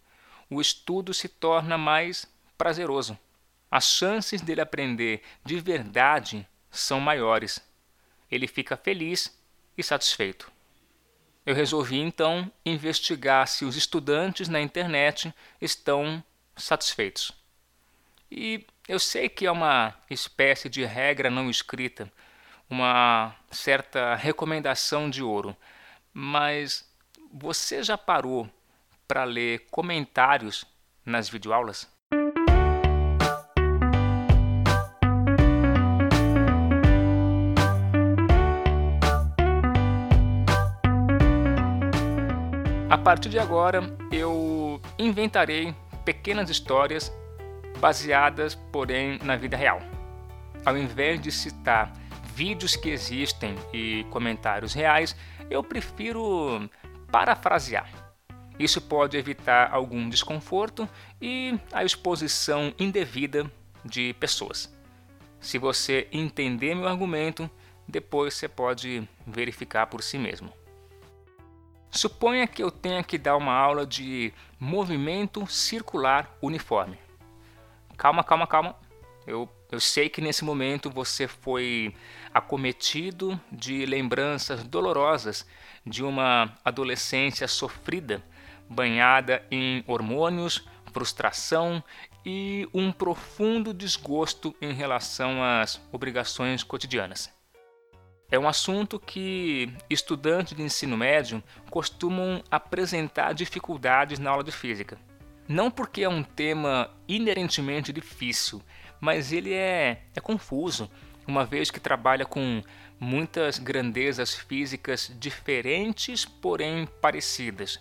o 0.50 0.60
estudo 0.60 1.14
se 1.14 1.28
torna 1.28 1.78
mais 1.78 2.26
prazeroso. 2.58 3.18
As 3.70 3.86
chances 3.86 4.42
dele 4.42 4.62
aprender 4.62 5.22
de 5.46 5.60
verdade 5.60 6.48
são 6.72 7.00
maiores. 7.00 7.62
Ele 8.32 8.48
fica 8.48 8.76
feliz 8.76 9.38
e 9.78 9.84
satisfeito. 9.84 10.52
Eu 11.46 11.56
resolvi 11.56 11.98
então 11.98 12.52
investigar 12.66 13.48
se 13.48 13.66
os 13.66 13.76
estudantes 13.76 14.48
na 14.48 14.62
internet 14.62 15.34
estão 15.60 16.24
satisfeitos. 16.56 17.32
E 18.32 18.66
eu 18.88 19.00
sei 19.00 19.30
que 19.30 19.46
é 19.46 19.52
uma 19.52 19.96
espécie 20.10 20.70
de 20.70 20.84
regra 20.86 21.30
não 21.30 21.50
escrita, 21.50 22.12
uma 22.70 23.36
certa 23.50 24.16
recomendação 24.16 25.10
de 25.10 25.24
ouro, 25.24 25.56
mas 26.14 26.88
você 27.32 27.82
já 27.82 27.98
parou 27.98 28.50
para 29.08 29.24
ler 29.24 29.68
comentários 29.72 30.66
nas 31.04 31.30
videoaulas? 31.30 31.88
A 42.90 42.98
partir 42.98 43.30
de 43.30 43.38
agora, 43.38 43.84
eu 44.12 44.82
inventarei 44.98 45.76
pequenas 46.04 46.50
histórias 46.50 47.14
baseadas, 47.80 48.56
porém, 48.56 49.20
na 49.24 49.36
vida 49.36 49.56
real. 49.56 49.80
Ao 50.66 50.76
invés 50.76 51.22
de 51.22 51.32
citar 51.32 51.94
vídeos 52.34 52.76
que 52.76 52.90
existem 52.90 53.54
e 53.72 54.08
comentários 54.10 54.74
reais, 54.74 55.16
eu 55.52 55.64
prefiro 55.64 56.68
parafrasear. 57.12 57.88
Isso 58.58 58.82
pode 58.82 59.16
evitar 59.16 59.72
algum 59.72 60.10
desconforto 60.10 60.90
e 61.22 61.60
a 61.72 61.84
exposição 61.84 62.74
indevida 62.80 63.46
de 63.86 64.16
pessoas. 64.16 64.76
Se 65.40 65.60
você 65.60 66.08
entender 66.12 66.74
meu 66.74 66.88
argumento, 66.88 67.48
depois 67.88 68.34
você 68.34 68.48
pode 68.48 69.08
verificar 69.28 69.86
por 69.86 70.02
si 70.02 70.18
mesmo. 70.18 70.59
Suponha 71.92 72.48
que 72.48 72.62
eu 72.62 72.70
tenha 72.70 73.04
que 73.04 73.18
dar 73.18 73.36
uma 73.36 73.54
aula 73.54 73.86
de 73.86 74.32
movimento 74.60 75.48
circular 75.48 76.30
uniforme. 76.42 76.98
Calma, 77.98 78.24
calma, 78.24 78.46
calma. 78.46 78.76
Eu, 79.26 79.50
eu 79.72 79.80
sei 79.80 80.08
que 80.08 80.22
nesse 80.22 80.44
momento 80.44 80.90
você 80.90 81.28
foi 81.28 81.94
acometido 82.34 83.40
de 83.52 83.86
lembranças 83.86 84.64
dolorosas 84.64 85.46
de 85.86 86.04
uma 86.04 86.54
adolescência 86.64 87.48
sofrida, 87.48 88.24
banhada 88.70 89.44
em 89.50 89.84
hormônios, 89.88 90.68
frustração 90.94 91.84
e 92.26 92.68
um 92.74 92.92
profundo 92.92 93.74
desgosto 93.74 94.56
em 94.62 94.74
relação 94.74 95.44
às 95.44 95.82
obrigações 95.92 96.64
cotidianas. 96.64 97.39
É 98.32 98.38
um 98.38 98.48
assunto 98.48 99.00
que 99.00 99.74
estudantes 99.90 100.56
de 100.56 100.62
ensino 100.62 100.96
médio 100.96 101.44
costumam 101.70 102.44
apresentar 102.52 103.34
dificuldades 103.34 104.20
na 104.20 104.30
aula 104.30 104.44
de 104.44 104.52
física. 104.52 105.00
Não 105.48 105.72
porque 105.72 106.04
é 106.04 106.10
um 106.10 106.22
tema 106.22 106.92
inerentemente 107.08 107.92
difícil, 107.92 108.62
mas 109.02 109.32
ele 109.32 109.52
é, 109.52 110.04
é 110.16 110.22
confuso, 110.22 110.92
uma 111.26 111.44
vez 111.44 111.72
que 111.72 111.80
trabalha 111.80 112.24
com 112.24 112.62
muitas 113.00 113.58
grandezas 113.58 114.36
físicas 114.36 115.12
diferentes, 115.20 116.24
porém 116.24 116.88
parecidas. 117.02 117.80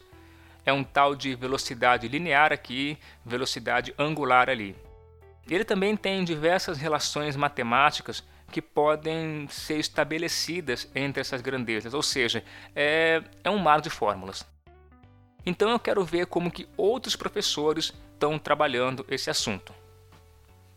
É 0.64 0.72
um 0.72 0.82
tal 0.82 1.14
de 1.14 1.34
velocidade 1.34 2.08
linear 2.08 2.52
aqui, 2.54 2.98
velocidade 3.24 3.92
angular 3.98 4.48
ali. 4.48 4.74
Ele 5.48 5.64
também 5.64 5.96
tem 5.96 6.24
diversas 6.24 6.78
relações 6.78 7.36
matemáticas 7.36 8.22
que 8.50 8.62
podem 8.62 9.46
ser 9.48 9.78
estabelecidas 9.78 10.90
entre 10.94 11.20
essas 11.20 11.40
grandezas, 11.40 11.94
ou 11.94 12.02
seja, 12.02 12.42
é, 12.74 13.22
é 13.44 13.50
um 13.50 13.58
mar 13.58 13.80
de 13.80 13.90
fórmulas. 13.90 14.46
Então 15.44 15.70
eu 15.70 15.78
quero 15.78 16.04
ver 16.04 16.26
como 16.26 16.50
que 16.50 16.68
outros 16.76 17.16
professores 17.16 17.92
estão 18.12 18.38
trabalhando 18.38 19.06
esse 19.08 19.30
assunto. 19.30 19.72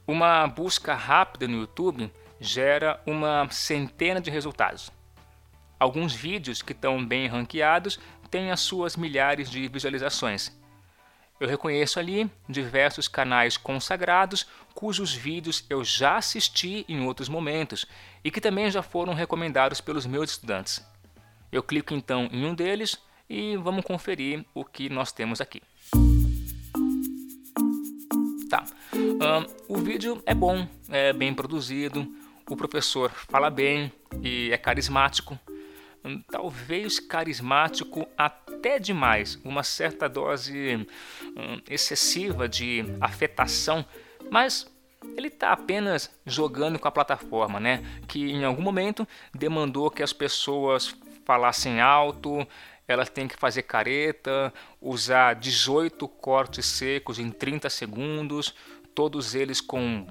Uma 0.07 0.47
busca 0.47 0.93
rápida 0.93 1.47
no 1.47 1.57
YouTube 1.57 2.11
gera 2.39 3.01
uma 3.05 3.47
centena 3.49 4.19
de 4.19 4.29
resultados. 4.31 4.91
Alguns 5.79 6.13
vídeos 6.13 6.61
que 6.61 6.73
estão 6.73 7.03
bem 7.05 7.27
ranqueados 7.27 7.99
têm 8.29 8.51
as 8.51 8.61
suas 8.61 8.95
milhares 8.95 9.49
de 9.49 9.67
visualizações. 9.67 10.57
Eu 11.41 11.47
reconheço 11.47 11.99
ali 11.99 12.29
diversos 12.47 13.07
canais 13.07 13.57
consagrados 13.57 14.45
cujos 14.75 15.11
vídeos 15.11 15.65
eu 15.71 15.83
já 15.83 16.17
assisti 16.17 16.85
em 16.87 17.03
outros 17.03 17.27
momentos 17.27 17.87
e 18.23 18.29
que 18.29 18.39
também 18.39 18.69
já 18.69 18.83
foram 18.83 19.15
recomendados 19.15 19.81
pelos 19.81 20.05
meus 20.05 20.29
estudantes. 20.29 20.85
Eu 21.51 21.63
clico 21.63 21.95
então 21.95 22.29
em 22.31 22.45
um 22.45 22.53
deles 22.53 22.95
e 23.27 23.57
vamos 23.57 23.83
conferir 23.83 24.45
o 24.53 24.63
que 24.63 24.87
nós 24.87 25.11
temos 25.11 25.41
aqui. 25.41 25.63
Tá. 28.47 28.63
Um, 28.93 29.73
o 29.75 29.77
vídeo 29.77 30.21
é 30.27 30.35
bom, 30.35 30.67
é 30.89 31.11
bem 31.11 31.33
produzido, 31.33 32.07
o 32.47 32.55
professor 32.55 33.09
fala 33.09 33.49
bem 33.49 33.91
e 34.21 34.51
é 34.51 34.57
carismático 34.59 35.39
talvez 36.29 36.99
carismático 36.99 38.07
até 38.17 38.40
demais, 38.79 39.39
uma 39.43 39.63
certa 39.63 40.07
dose 40.07 40.87
hum, 41.35 41.61
excessiva 41.69 42.47
de 42.47 42.85
afetação, 42.99 43.85
mas 44.29 44.67
ele 45.17 45.27
está 45.27 45.51
apenas 45.51 46.11
jogando 46.25 46.77
com 46.77 46.87
a 46.87 46.91
plataforma, 46.91 47.59
né? 47.59 47.83
Que 48.07 48.31
em 48.31 48.43
algum 48.43 48.61
momento 48.61 49.07
demandou 49.33 49.89
que 49.89 50.03
as 50.03 50.13
pessoas 50.13 50.95
falassem 51.25 51.81
alto, 51.81 52.45
elas 52.87 53.09
têm 53.09 53.27
que 53.27 53.35
fazer 53.37 53.63
careta, 53.63 54.53
usar 54.79 55.35
18 55.35 56.07
cortes 56.07 56.65
secos 56.65 57.19
em 57.19 57.29
30 57.29 57.69
segundos, 57.69 58.53
todos 58.93 59.33
eles 59.33 59.61
com 59.61 60.05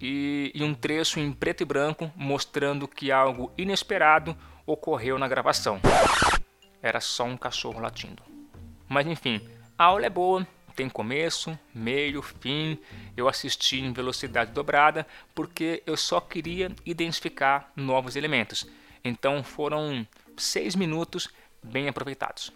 e, 0.00 0.52
e 0.54 0.62
um 0.62 0.74
trecho 0.74 1.20
em 1.20 1.32
preto 1.32 1.62
e 1.62 1.64
branco 1.64 2.10
mostrando 2.16 2.86
que 2.88 3.10
algo 3.10 3.52
inesperado 3.56 4.36
ocorreu 4.66 5.18
na 5.18 5.28
gravação. 5.28 5.80
Era 6.86 7.00
só 7.00 7.24
um 7.24 7.36
cachorro 7.36 7.80
latindo. 7.80 8.22
Mas 8.88 9.08
enfim, 9.08 9.40
a 9.76 9.86
aula 9.86 10.06
é 10.06 10.08
boa, 10.08 10.46
tem 10.76 10.88
começo, 10.88 11.58
meio, 11.74 12.22
fim. 12.22 12.78
Eu 13.16 13.26
assisti 13.26 13.80
em 13.80 13.92
velocidade 13.92 14.52
dobrada 14.52 15.04
porque 15.34 15.82
eu 15.84 15.96
só 15.96 16.20
queria 16.20 16.70
identificar 16.84 17.72
novos 17.74 18.14
elementos. 18.14 18.64
Então 19.02 19.42
foram 19.42 20.06
seis 20.36 20.76
minutos 20.76 21.28
bem 21.60 21.88
aproveitados. 21.88 22.52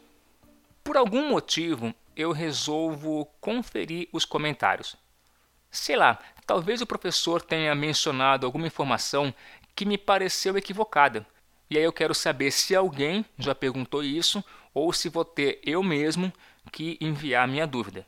Por 0.84 0.96
algum 0.96 1.28
motivo, 1.28 1.92
eu 2.14 2.30
resolvo 2.30 3.24
conferir 3.40 4.08
os 4.12 4.24
comentários. 4.24 4.94
Sei 5.72 5.96
lá, 5.96 6.20
talvez 6.46 6.80
o 6.80 6.86
professor 6.86 7.42
tenha 7.42 7.74
mencionado 7.74 8.46
alguma 8.46 8.68
informação 8.68 9.34
que 9.74 9.84
me 9.84 9.98
pareceu 9.98 10.56
equivocada. 10.56 11.26
E 11.70 11.78
aí 11.78 11.84
eu 11.84 11.92
quero 11.92 12.14
saber 12.14 12.50
se 12.50 12.74
alguém 12.74 13.24
já 13.38 13.54
perguntou 13.54 14.02
isso 14.02 14.42
ou 14.74 14.92
se 14.92 15.08
vou 15.08 15.24
ter 15.24 15.60
eu 15.64 15.84
mesmo 15.84 16.32
que 16.72 16.98
enviar 17.00 17.46
minha 17.46 17.66
dúvida. 17.66 18.04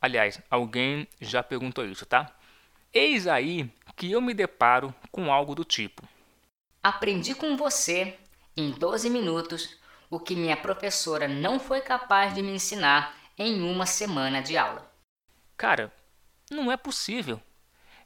Aliás, 0.00 0.42
alguém 0.50 1.06
já 1.20 1.42
perguntou 1.42 1.84
isso, 1.86 2.04
tá? 2.04 2.36
Eis 2.92 3.28
aí 3.28 3.70
que 3.94 4.10
eu 4.10 4.20
me 4.20 4.34
deparo 4.34 4.92
com 5.12 5.32
algo 5.32 5.54
do 5.54 5.64
tipo: 5.64 6.02
Aprendi 6.82 7.34
com 7.34 7.56
você, 7.56 8.18
em 8.56 8.72
12 8.72 9.08
minutos, 9.10 9.76
o 10.10 10.18
que 10.18 10.34
minha 10.34 10.56
professora 10.56 11.28
não 11.28 11.60
foi 11.60 11.80
capaz 11.80 12.34
de 12.34 12.42
me 12.42 12.52
ensinar 12.52 13.16
em 13.36 13.62
uma 13.62 13.86
semana 13.86 14.42
de 14.42 14.56
aula. 14.56 14.90
Cara, 15.56 15.92
não 16.50 16.72
é 16.72 16.76
possível. 16.76 17.40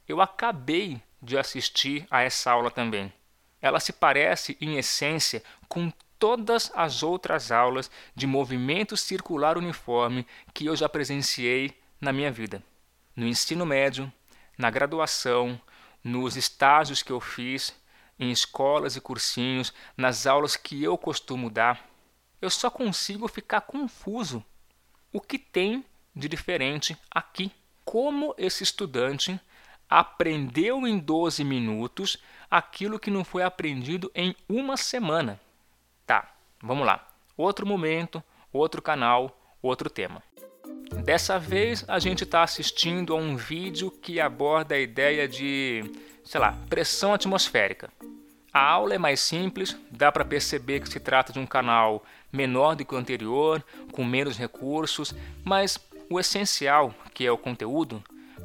Eu 0.07 0.21
acabei 0.21 1.01
de 1.21 1.37
assistir 1.37 2.05
a 2.11 2.21
essa 2.21 2.51
aula 2.51 2.69
também. 2.69 3.11
Ela 3.63 3.79
se 3.79 3.93
parece, 3.93 4.57
em 4.59 4.77
essência, 4.77 5.41
com 5.69 5.89
todas 6.19 6.69
as 6.75 7.01
outras 7.01 7.49
aulas 7.49 7.89
de 8.13 8.27
movimento 8.27 8.97
circular 8.97 9.57
uniforme 9.57 10.27
que 10.53 10.65
eu 10.65 10.75
já 10.75 10.89
presenciei 10.89 11.75
na 11.99 12.11
minha 12.11 12.29
vida. 12.29 12.61
No 13.15 13.25
ensino 13.25 13.65
médio, 13.65 14.11
na 14.57 14.69
graduação, 14.69 15.59
nos 16.03 16.35
estágios 16.35 17.01
que 17.01 17.11
eu 17.13 17.21
fiz, 17.21 17.73
em 18.19 18.29
escolas 18.29 18.97
e 18.97 19.01
cursinhos, 19.01 19.73
nas 19.95 20.27
aulas 20.27 20.57
que 20.57 20.83
eu 20.83 20.97
costumo 20.97 21.49
dar, 21.49 21.89
eu 22.41 22.49
só 22.49 22.69
consigo 22.69 23.29
ficar 23.29 23.61
confuso. 23.61 24.43
O 25.09 25.21
que 25.21 25.39
tem 25.39 25.85
de 26.13 26.27
diferente 26.27 26.97
aqui? 27.09 27.49
como 27.85 28.33
esse 28.37 28.63
estudante 28.63 29.39
aprendeu 29.93 30.87
em 30.87 30.97
12 30.97 31.43
minutos 31.43 32.17
aquilo 32.49 32.97
que 32.97 33.11
não 33.11 33.23
foi 33.23 33.43
aprendido 33.43 34.11
em 34.15 34.35
uma 34.49 34.75
semana. 34.75 35.39
Tá, 36.03 36.33
vamos 36.59 36.83
lá. 36.83 37.07
Outro 37.37 37.63
momento, 37.63 38.23
outro 38.51 38.81
canal, 38.81 39.39
outro 39.61 39.91
tema. 39.91 40.23
Dessa 41.05 41.37
vez 41.37 41.85
a 41.87 41.99
gente 41.99 42.23
está 42.23 42.41
assistindo 42.41 43.13
a 43.13 43.17
um 43.17 43.35
vídeo 43.35 43.91
que 43.91 44.19
aborda 44.19 44.73
a 44.73 44.79
ideia 44.79 45.27
de, 45.27 45.83
sei 46.25 46.41
lá, 46.41 46.57
pressão 46.67 47.13
atmosférica. 47.13 47.91
A 48.51 48.67
aula 48.67 48.95
é 48.95 48.97
mais 48.97 49.19
simples, 49.19 49.77
dá 49.91 50.11
para 50.11 50.25
perceber 50.25 50.79
que 50.79 50.89
se 50.89 50.99
trata 50.99 51.31
de 51.31 51.37
um 51.37 51.45
canal 51.45 52.03
menor 52.31 52.75
do 52.75 52.83
que 52.83 52.95
o 52.95 52.97
anterior, 52.97 53.63
com 53.91 54.03
menos 54.03 54.39
recursos, 54.39 55.13
mas 55.43 55.77
o 56.09 56.19
essencial, 56.19 56.95
que 57.13 57.27
é 57.27 57.31
o 57.31 57.37
conteúdo, 57.37 58.03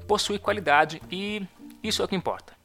possui 0.08 0.38
qualidade 0.38 1.02
e 1.10 1.46
isso 1.82 2.00
é 2.00 2.04
o 2.06 2.08
que 2.08 2.16
importa. 2.16 2.56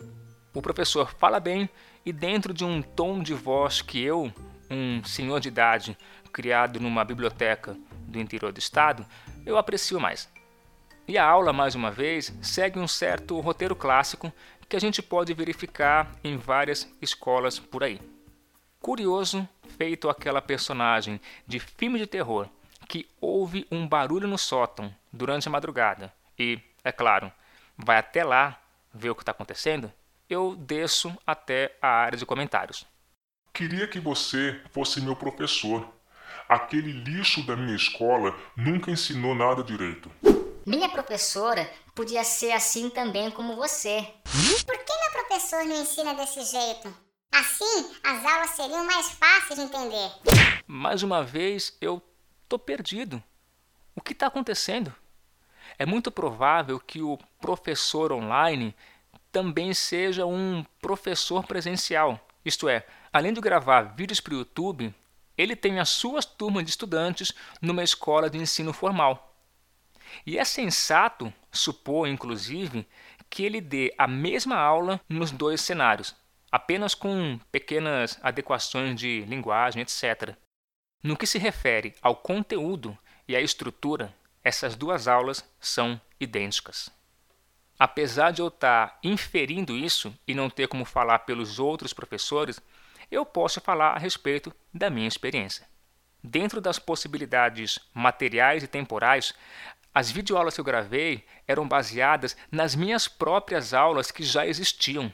O 0.53 0.61
professor 0.61 1.13
fala 1.19 1.41
bem 1.41 1.69
e, 2.05 2.13
dentro 2.13 2.53
de 2.53 2.63
um 2.63 2.81
tom 2.81 3.21
de 3.21 3.33
voz 3.33 3.81
que 3.81 4.01
eu, 4.01 4.31
um 4.71 5.03
senhor 5.03 5.41
de 5.41 5.49
idade 5.49 5.97
criado 6.31 6.79
numa 6.79 7.03
biblioteca 7.03 7.77
do 8.07 8.17
interior 8.17 8.51
do 8.53 8.59
estado, 8.59 9.05
eu 9.45 9.57
aprecio 9.57 9.99
mais. 9.99 10.31
E 11.05 11.17
a 11.17 11.25
aula, 11.25 11.51
mais 11.51 11.75
uma 11.75 11.91
vez, 11.91 12.33
segue 12.41 12.79
um 12.79 12.87
certo 12.87 13.37
roteiro 13.41 13.75
clássico 13.75 14.31
que 14.69 14.77
a 14.77 14.79
gente 14.79 15.01
pode 15.01 15.33
verificar 15.33 16.11
em 16.23 16.37
várias 16.37 16.89
escolas 17.01 17.59
por 17.59 17.83
aí. 17.83 17.99
Curioso, 18.79 19.47
feito 19.77 20.09
aquela 20.09 20.41
personagem 20.41 21.19
de 21.45 21.59
filme 21.59 21.99
de 21.99 22.07
terror 22.07 22.47
que 22.87 23.05
houve 23.19 23.67
um 23.69 23.87
barulho 23.87 24.27
no 24.27 24.37
sótão 24.37 24.93
durante 25.11 25.47
a 25.47 25.51
madrugada 25.51 26.13
e, 26.39 26.59
é 26.83 26.91
claro, 26.91 27.31
vai 27.77 27.97
até 27.97 28.23
lá 28.23 28.59
ver 28.93 29.09
o 29.09 29.15
que 29.15 29.21
está 29.21 29.31
acontecendo, 29.31 29.91
eu 30.29 30.55
desço 30.55 31.15
até 31.25 31.75
a 31.81 31.87
área 31.87 32.17
de 32.17 32.25
comentários. 32.25 32.85
Queria 33.53 33.87
que 33.87 33.99
você 33.99 34.59
fosse 34.71 34.99
meu 35.01 35.15
professor. 35.15 35.87
Aquele 36.49 36.91
lixo 36.91 37.45
da 37.45 37.55
minha 37.55 37.75
escola 37.75 38.35
nunca 38.55 38.91
ensinou 38.91 39.33
nada 39.33 39.63
direito. 39.63 40.11
Minha 40.65 40.89
professora 40.89 41.69
podia 41.93 42.23
ser 42.23 42.51
assim 42.51 42.89
também 42.89 43.29
como 43.31 43.55
você. 43.55 44.01
Por 44.65 44.77
que 44.77 44.93
meu 44.93 45.11
professor 45.23 45.65
não 45.65 45.81
ensina 45.81 46.13
desse 46.13 46.41
jeito? 46.43 46.93
Assim, 47.31 47.91
as 48.03 48.25
aulas 48.25 48.49
seriam 48.51 48.85
mais 48.85 49.11
fáceis 49.11 49.59
de 49.59 49.65
entender. 49.65 50.11
mais 50.67 51.03
uma 51.03 51.23
vez 51.23 51.75
eu 51.81 52.01
estou 52.43 52.59
perdido. 52.59 53.21
O 53.95 54.01
que 54.01 54.13
está 54.13 54.27
acontecendo? 54.27 54.93
É 55.77 55.85
muito 55.85 56.11
provável 56.11 56.79
que 56.79 57.01
o 57.01 57.17
professor 57.39 58.11
online 58.11 58.75
também 59.31 59.73
seja 59.73 60.25
um 60.25 60.63
professor 60.81 61.45
presencial. 61.45 62.19
Isto 62.45 62.69
é, 62.69 62.85
além 63.11 63.33
de 63.33 63.41
gravar 63.41 63.95
vídeos 63.95 64.19
para 64.19 64.33
o 64.33 64.37
YouTube, 64.37 64.93
ele 65.37 65.55
tem 65.55 65.79
as 65.79 65.89
suas 65.89 66.25
turmas 66.25 66.63
de 66.63 66.69
estudantes 66.69 67.33
numa 67.61 67.83
escola 67.83 68.29
de 68.29 68.37
ensino 68.37 68.71
formal. 68.71 69.35
E 70.25 70.37
é 70.37 70.45
sensato 70.45 71.33
supor, 71.51 72.07
inclusive, 72.07 72.87
que 73.29 73.43
ele 73.43 73.59
dê 73.59 73.93
a 73.97 74.07
mesma 74.07 74.55
aula 74.55 75.01
nos 75.09 75.31
dois 75.31 75.61
cenários, 75.61 76.15
apenas 76.51 76.93
com 76.93 77.39
pequenas 77.51 78.19
adequações 78.21 78.99
de 78.99 79.21
linguagem, 79.21 79.81
etc. 79.81 80.35
No 81.01 81.17
que 81.17 81.25
se 81.25 81.39
refere 81.39 81.95
ao 82.01 82.15
conteúdo 82.15 82.95
e 83.27 83.35
à 83.35 83.41
estrutura, 83.41 84.13
essas 84.43 84.75
duas 84.75 85.07
aulas 85.07 85.43
são 85.59 85.99
idênticas. 86.19 86.89
Apesar 87.79 88.31
de 88.31 88.41
eu 88.41 88.49
estar 88.49 88.99
inferindo 89.03 89.75
isso 89.75 90.13
e 90.27 90.33
não 90.33 90.49
ter 90.49 90.67
como 90.67 90.85
falar 90.85 91.19
pelos 91.19 91.59
outros 91.59 91.93
professores, 91.93 92.59
eu 93.09 93.25
posso 93.25 93.61
falar 93.61 93.91
a 93.91 93.99
respeito 93.99 94.53
da 94.73 94.89
minha 94.89 95.07
experiência. 95.07 95.67
Dentro 96.23 96.61
das 96.61 96.79
possibilidades 96.79 97.79
materiais 97.93 98.63
e 98.63 98.67
temporais, 98.67 99.33
as 99.93 100.09
videoaulas 100.09 100.55
que 100.55 100.61
eu 100.61 100.65
gravei 100.65 101.25
eram 101.47 101.67
baseadas 101.67 102.35
nas 102.51 102.75
minhas 102.75 103.07
próprias 103.07 103.73
aulas 103.73 104.11
que 104.11 104.23
já 104.23 104.45
existiam. 104.45 105.13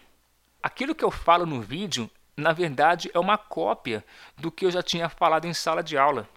Aquilo 0.61 0.95
que 0.95 1.03
eu 1.03 1.11
falo 1.11 1.45
no 1.45 1.61
vídeo, 1.61 2.09
na 2.35 2.53
verdade, 2.53 3.09
é 3.13 3.19
uma 3.19 3.37
cópia 3.37 4.05
do 4.37 4.51
que 4.51 4.65
eu 4.65 4.71
já 4.71 4.83
tinha 4.83 5.09
falado 5.09 5.45
em 5.45 5.53
sala 5.53 5.83
de 5.83 5.97
aula. 5.97 6.29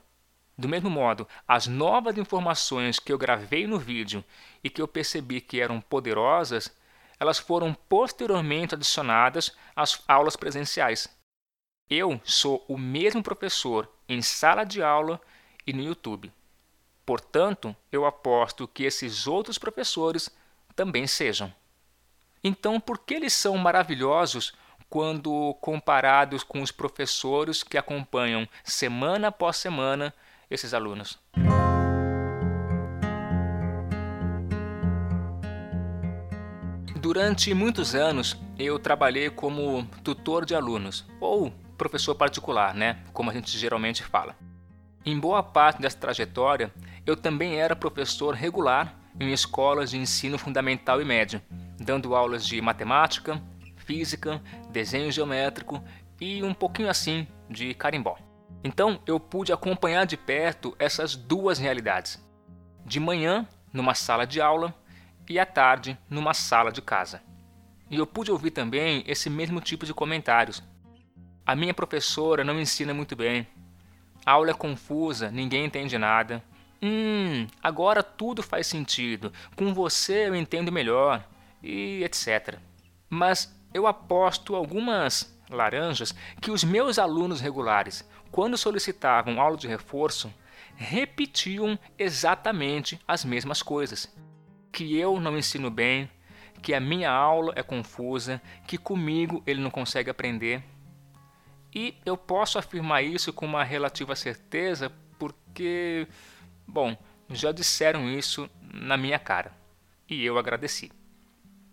Do 0.62 0.68
mesmo 0.68 0.88
modo, 0.88 1.26
as 1.48 1.66
novas 1.66 2.16
informações 2.16 3.00
que 3.00 3.12
eu 3.12 3.18
gravei 3.18 3.66
no 3.66 3.80
vídeo 3.80 4.24
e 4.62 4.70
que 4.70 4.80
eu 4.80 4.86
percebi 4.86 5.40
que 5.40 5.60
eram 5.60 5.80
poderosas, 5.80 6.72
elas 7.18 7.36
foram 7.36 7.74
posteriormente 7.74 8.72
adicionadas 8.72 9.56
às 9.74 10.04
aulas 10.06 10.36
presenciais. 10.36 11.08
Eu 11.90 12.20
sou 12.22 12.64
o 12.68 12.78
mesmo 12.78 13.24
professor 13.24 13.92
em 14.08 14.22
sala 14.22 14.62
de 14.62 14.80
aula 14.80 15.20
e 15.66 15.72
no 15.72 15.82
YouTube. 15.82 16.32
Portanto, 17.04 17.74
eu 17.90 18.06
aposto 18.06 18.68
que 18.68 18.84
esses 18.84 19.26
outros 19.26 19.58
professores 19.58 20.30
também 20.76 21.08
sejam. 21.08 21.52
Então, 22.44 22.78
por 22.78 23.00
que 23.00 23.14
eles 23.14 23.32
são 23.32 23.58
maravilhosos 23.58 24.52
quando 24.88 25.54
comparados 25.60 26.44
com 26.44 26.62
os 26.62 26.70
professores 26.70 27.64
que 27.64 27.76
acompanham 27.76 28.48
semana 28.62 29.26
após 29.26 29.56
semana 29.56 30.14
esses 30.52 30.74
alunos. 30.74 31.18
Durante 37.00 37.52
muitos 37.52 37.94
anos 37.94 38.40
eu 38.58 38.78
trabalhei 38.78 39.28
como 39.28 39.84
tutor 40.04 40.44
de 40.44 40.54
alunos 40.54 41.04
ou 41.20 41.52
professor 41.76 42.14
particular, 42.14 42.74
né, 42.74 43.02
como 43.12 43.28
a 43.28 43.34
gente 43.34 43.58
geralmente 43.58 44.04
fala. 44.04 44.36
Em 45.04 45.18
boa 45.18 45.42
parte 45.42 45.82
dessa 45.82 45.98
trajetória, 45.98 46.72
eu 47.04 47.16
também 47.16 47.56
era 47.56 47.74
professor 47.74 48.34
regular 48.34 48.96
em 49.18 49.32
escolas 49.32 49.90
de 49.90 49.98
ensino 49.98 50.38
fundamental 50.38 51.02
e 51.02 51.04
médio, 51.04 51.42
dando 51.76 52.14
aulas 52.14 52.46
de 52.46 52.60
matemática, 52.60 53.42
física, 53.78 54.40
desenho 54.70 55.10
geométrico 55.10 55.82
e 56.20 56.42
um 56.42 56.54
pouquinho 56.54 56.88
assim 56.88 57.26
de 57.50 57.74
carimbó. 57.74 58.16
Então 58.64 59.00
eu 59.06 59.18
pude 59.18 59.52
acompanhar 59.52 60.06
de 60.06 60.16
perto 60.16 60.74
essas 60.78 61.16
duas 61.16 61.58
realidades. 61.58 62.22
De 62.84 63.00
manhã, 63.00 63.46
numa 63.72 63.94
sala 63.94 64.26
de 64.26 64.40
aula, 64.40 64.74
e 65.28 65.38
à 65.38 65.46
tarde, 65.46 65.98
numa 66.08 66.34
sala 66.34 66.70
de 66.70 66.82
casa. 66.82 67.22
E 67.90 67.96
eu 67.96 68.06
pude 68.06 68.30
ouvir 68.30 68.50
também 68.50 69.02
esse 69.06 69.28
mesmo 69.28 69.60
tipo 69.60 69.84
de 69.84 69.94
comentários. 69.94 70.62
A 71.44 71.56
minha 71.56 71.74
professora 71.74 72.44
não 72.44 72.60
ensina 72.60 72.94
muito 72.94 73.16
bem. 73.16 73.46
A 74.24 74.32
aula 74.32 74.50
é 74.50 74.54
confusa, 74.54 75.30
ninguém 75.30 75.64
entende 75.64 75.98
nada. 75.98 76.42
Hum, 76.80 77.46
agora 77.62 78.02
tudo 78.02 78.42
faz 78.42 78.66
sentido. 78.66 79.32
Com 79.56 79.74
você 79.74 80.28
eu 80.28 80.34
entendo 80.34 80.72
melhor. 80.72 81.24
E 81.62 82.02
etc. 82.04 82.58
Mas 83.08 83.54
eu 83.74 83.86
aposto 83.86 84.54
algumas 84.54 85.32
laranjas 85.50 86.14
que 86.40 86.50
os 86.50 86.64
meus 86.64 86.98
alunos 86.98 87.40
regulares 87.40 88.08
quando 88.32 88.56
solicitavam 88.56 89.38
aula 89.38 89.58
de 89.58 89.68
reforço, 89.68 90.32
repetiam 90.74 91.78
exatamente 91.98 92.98
as 93.06 93.24
mesmas 93.26 93.62
coisas. 93.62 94.12
Que 94.72 94.96
eu 94.96 95.20
não 95.20 95.36
ensino 95.36 95.70
bem, 95.70 96.10
que 96.62 96.72
a 96.72 96.80
minha 96.80 97.10
aula 97.10 97.52
é 97.54 97.62
confusa, 97.62 98.40
que 98.66 98.78
comigo 98.78 99.42
ele 99.46 99.60
não 99.60 99.70
consegue 99.70 100.08
aprender. 100.08 100.64
E 101.74 101.94
eu 102.06 102.16
posso 102.16 102.58
afirmar 102.58 103.02
isso 103.02 103.34
com 103.34 103.44
uma 103.44 103.62
relativa 103.62 104.16
certeza 104.16 104.90
porque, 105.18 106.08
bom, 106.66 106.96
já 107.28 107.52
disseram 107.52 108.10
isso 108.10 108.48
na 108.72 108.96
minha 108.96 109.18
cara 109.18 109.52
e 110.08 110.24
eu 110.24 110.38
agradeci. 110.38 110.90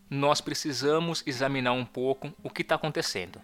Nós 0.09 0.41
precisamos 0.41 1.23
examinar 1.25 1.71
um 1.71 1.85
pouco 1.85 2.33
o 2.43 2.49
que 2.49 2.63
está 2.63 2.75
acontecendo. 2.75 3.41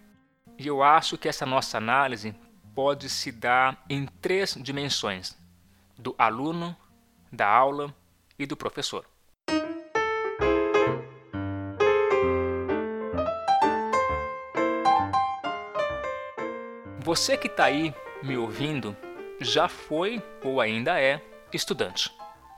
E 0.57 0.67
eu 0.67 0.83
acho 0.83 1.17
que 1.17 1.27
essa 1.27 1.45
nossa 1.45 1.77
análise 1.77 2.33
pode 2.75 3.09
se 3.09 3.31
dar 3.31 3.83
em 3.89 4.05
três 4.05 4.55
dimensões: 4.59 5.35
do 5.97 6.13
aluno, 6.17 6.75
da 7.31 7.47
aula 7.47 7.95
e 8.37 8.45
do 8.45 8.57
professor. 8.57 9.05
Você 16.99 17.37
que 17.37 17.47
está 17.47 17.65
aí 17.65 17.93
me 18.21 18.35
ouvindo 18.35 18.97
já 19.39 19.67
foi 19.67 20.21
ou 20.43 20.59
ainda 20.59 20.99
é 20.99 21.21
estudante. 21.53 22.11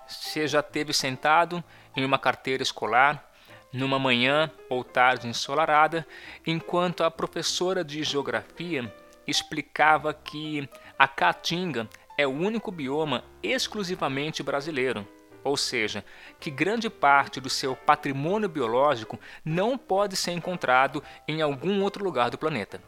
Você 0.07 0.47
já 0.47 0.63
teve 0.63 0.93
sentado 0.93 1.63
em 1.95 2.05
uma 2.05 2.17
carteira 2.17 2.63
escolar 2.63 3.29
numa 3.73 3.99
manhã 3.99 4.49
ou 4.69 4.83
tarde 4.83 5.27
ensolarada, 5.27 6.07
enquanto 6.45 7.03
a 7.03 7.11
professora 7.11 7.83
de 7.83 8.01
geografia 8.03 8.91
explicava 9.27 10.13
que 10.13 10.67
a 10.97 11.07
caatinga 11.07 11.87
é 12.17 12.25
o 12.25 12.31
único 12.31 12.71
bioma 12.71 13.23
exclusivamente 13.43 14.41
brasileiro, 14.41 15.07
ou 15.43 15.55
seja, 15.55 16.03
que 16.39 16.49
grande 16.49 16.89
parte 16.89 17.39
do 17.39 17.49
seu 17.49 17.75
patrimônio 17.75 18.49
biológico 18.49 19.19
não 19.43 19.77
pode 19.77 20.15
ser 20.15 20.31
encontrado 20.31 21.03
em 21.27 21.41
algum 21.41 21.83
outro 21.83 22.03
lugar 22.03 22.29
do 22.29 22.37
planeta. 22.37 22.81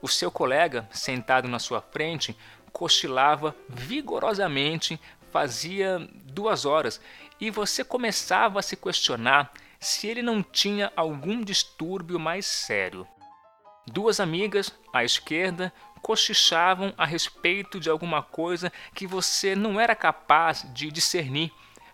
O 0.00 0.08
seu 0.08 0.30
colega, 0.30 0.88
sentado 0.90 1.48
na 1.48 1.58
sua 1.58 1.80
frente, 1.80 2.36
cochilava 2.72 3.54
vigorosamente 3.68 4.98
fazia 5.34 5.98
duas 6.26 6.64
horas 6.64 7.00
e 7.40 7.50
você 7.50 7.82
começava 7.82 8.60
a 8.60 8.62
se 8.62 8.76
questionar 8.76 9.52
se 9.80 10.06
ele 10.06 10.22
não 10.22 10.44
tinha 10.44 10.92
algum 10.94 11.42
distúrbio 11.42 12.20
mais 12.20 12.46
sério. 12.46 13.04
Duas 13.86 14.18
amigas, 14.18 14.72
à 14.92 15.04
esquerda, 15.04 15.72
cochichavam 16.00 16.92
a 16.96 17.04
respeito 17.04 17.78
de 17.80 17.88
alguma 17.88 18.22
coisa 18.22 18.72
que 18.94 19.06
você 19.06 19.54
não 19.54 19.80
era 19.80 19.94
capaz 19.94 20.66
de 20.72 20.90
discernir, 20.90 21.52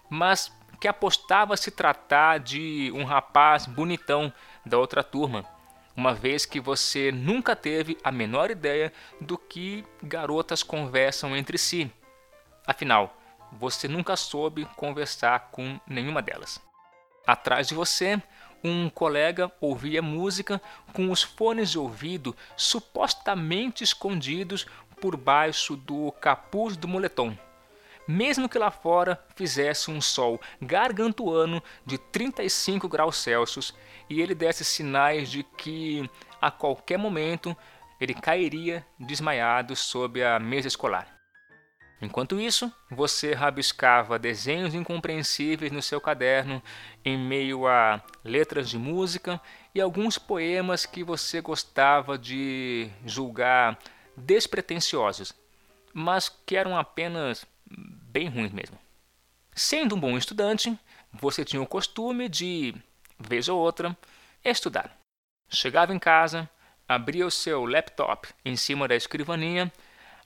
mas 0.08 0.52
que 0.80 0.88
apostava 0.88 1.56
se 1.56 1.70
tratar 1.70 2.38
de 2.38 2.90
um 2.94 3.04
rapaz 3.04 3.66
bonitão 3.66 4.32
da 4.64 4.78
outra 4.78 5.04
turma, 5.04 5.44
uma 5.96 6.14
vez 6.14 6.46
que 6.46 6.58
você 6.58 7.12
nunca 7.12 7.54
teve 7.54 7.98
a 8.02 8.10
menor 8.10 8.50
ideia 8.50 8.92
do 9.20 9.36
que 9.36 9.84
garotas 10.02 10.62
conversam 10.62 11.36
entre 11.36 11.58
si. 11.58 11.92
Afinal, 12.66 13.16
você 13.52 13.86
nunca 13.88 14.16
soube 14.16 14.64
conversar 14.76 15.50
com 15.50 15.78
nenhuma 15.86 16.22
delas. 16.22 16.60
Atrás 17.26 17.68
de 17.68 17.74
você, 17.74 18.20
um 18.62 18.88
colega 18.88 19.50
ouvia 19.60 20.02
música 20.02 20.60
com 20.92 21.10
os 21.10 21.22
fones 21.22 21.70
de 21.70 21.78
ouvido 21.78 22.36
supostamente 22.56 23.82
escondidos 23.84 24.66
por 25.00 25.16
baixo 25.16 25.76
do 25.76 26.12
capuz 26.12 26.76
do 26.76 26.86
moletom. 26.86 27.36
Mesmo 28.06 28.48
que 28.48 28.58
lá 28.58 28.70
fora 28.70 29.22
fizesse 29.36 29.90
um 29.90 30.00
sol 30.00 30.40
gargantuano 30.60 31.62
de 31.86 31.96
35 31.96 32.88
graus 32.88 33.16
Celsius 33.16 33.74
e 34.08 34.20
ele 34.20 34.34
desse 34.34 34.64
sinais 34.64 35.30
de 35.30 35.42
que 35.42 36.08
a 36.40 36.50
qualquer 36.50 36.98
momento 36.98 37.56
ele 38.00 38.14
cairia 38.14 38.84
desmaiado 38.98 39.76
sob 39.76 40.22
a 40.24 40.38
mesa 40.38 40.66
escolar. 40.66 41.19
Enquanto 42.02 42.40
isso, 42.40 42.72
você 42.90 43.34
rabiscava 43.34 44.18
desenhos 44.18 44.74
incompreensíveis 44.74 45.70
no 45.70 45.82
seu 45.82 46.00
caderno 46.00 46.62
em 47.04 47.18
meio 47.18 47.66
a 47.66 48.02
letras 48.24 48.70
de 48.70 48.78
música 48.78 49.40
e 49.74 49.80
alguns 49.80 50.16
poemas 50.16 50.86
que 50.86 51.04
você 51.04 51.40
gostava 51.42 52.16
de 52.16 52.88
julgar 53.04 53.78
despretensiosos. 54.16 55.32
mas 55.92 56.28
que 56.46 56.56
eram 56.56 56.76
apenas 56.78 57.44
bem 57.66 58.28
ruins 58.28 58.52
mesmo. 58.52 58.78
Sendo 59.54 59.96
um 59.96 60.00
bom 60.00 60.16
estudante, 60.16 60.78
você 61.12 61.44
tinha 61.44 61.60
o 61.60 61.66
costume 61.66 62.28
de, 62.28 62.74
vez 63.18 63.48
ou 63.48 63.58
outra, 63.58 63.96
estudar. 64.44 64.96
Chegava 65.48 65.92
em 65.92 65.98
casa, 65.98 66.48
abria 66.88 67.26
o 67.26 67.30
seu 67.30 67.64
laptop 67.64 68.28
em 68.44 68.56
cima 68.56 68.86
da 68.86 68.94
escrivaninha, 68.94 69.72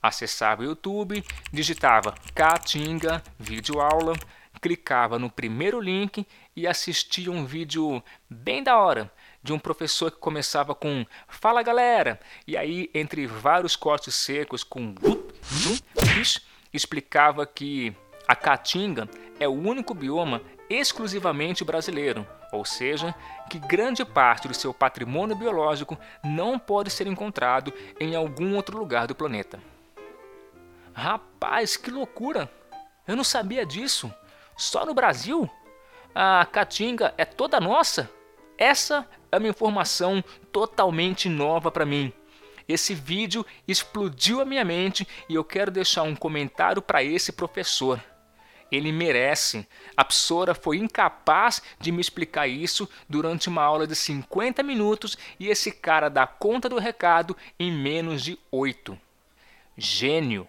acessava 0.01 0.61
o 0.61 0.65
YouTube, 0.65 1.23
digitava 1.51 2.13
Caatinga 2.33 3.23
vídeo 3.39 3.79
aula, 3.79 4.13
clicava 4.61 5.19
no 5.19 5.29
primeiro 5.29 5.79
link 5.79 6.25
e 6.55 6.65
assistia 6.65 7.31
um 7.31 7.45
vídeo 7.45 8.03
bem 8.29 8.63
da 8.63 8.77
hora 8.77 9.11
de 9.43 9.53
um 9.53 9.59
professor 9.59 10.09
que 10.09 10.17
começava 10.17 10.73
com 10.73 11.05
Fala 11.27 11.61
galera! 11.61 12.19
E 12.47 12.57
aí, 12.57 12.89
entre 12.93 13.27
vários 13.27 13.75
cortes 13.75 14.15
secos 14.15 14.63
com 14.63 14.95
explicava 16.73 17.45
que 17.45 17.95
a 18.27 18.35
Caatinga 18.35 19.07
é 19.39 19.47
o 19.47 19.53
único 19.53 19.93
bioma 19.93 20.41
exclusivamente 20.69 21.63
brasileiro, 21.63 22.25
ou 22.51 22.65
seja, 22.65 23.13
que 23.49 23.59
grande 23.59 24.03
parte 24.03 24.47
do 24.47 24.53
seu 24.53 24.73
patrimônio 24.73 25.35
biológico 25.35 25.97
não 26.23 26.57
pode 26.57 26.89
ser 26.89 27.05
encontrado 27.05 27.71
em 27.99 28.15
algum 28.15 28.55
outro 28.55 28.77
lugar 28.77 29.05
do 29.05 29.13
planeta. 29.13 29.59
Rapaz, 30.97 31.75
que 31.75 31.91
loucura! 31.91 32.49
Eu 33.05 33.17
não 33.17 33.23
sabia 33.23 33.65
disso. 33.65 34.11
Só 34.55 34.85
no 34.85 34.93
Brasil? 34.93 35.49
A 36.15 36.47
Caatinga 36.49 37.13
é 37.17 37.25
toda 37.25 37.59
nossa? 37.59 38.09
Essa 38.57 39.05
é 39.29 39.37
uma 39.37 39.49
informação 39.49 40.23
totalmente 40.53 41.27
nova 41.27 41.69
para 41.69 41.85
mim. 41.85 42.13
Esse 42.65 42.95
vídeo 42.95 43.45
explodiu 43.67 44.39
a 44.39 44.45
minha 44.45 44.63
mente 44.63 45.05
e 45.27 45.35
eu 45.35 45.43
quero 45.43 45.69
deixar 45.69 46.03
um 46.03 46.15
comentário 46.15 46.81
para 46.81 47.03
esse 47.03 47.33
professor. 47.33 48.01
Ele 48.71 48.93
merece. 48.93 49.67
A 49.97 50.05
professora 50.05 50.55
foi 50.55 50.77
incapaz 50.77 51.61
de 51.77 51.91
me 51.91 51.99
explicar 51.99 52.47
isso 52.47 52.89
durante 53.09 53.49
uma 53.49 53.61
aula 53.61 53.85
de 53.85 53.97
50 53.97 54.63
minutos 54.63 55.17
e 55.37 55.49
esse 55.49 55.73
cara 55.73 56.09
dá 56.09 56.25
conta 56.25 56.69
do 56.69 56.79
recado 56.79 57.35
em 57.59 57.69
menos 57.69 58.23
de 58.23 58.39
8. 58.49 58.97
Gênio. 59.77 60.47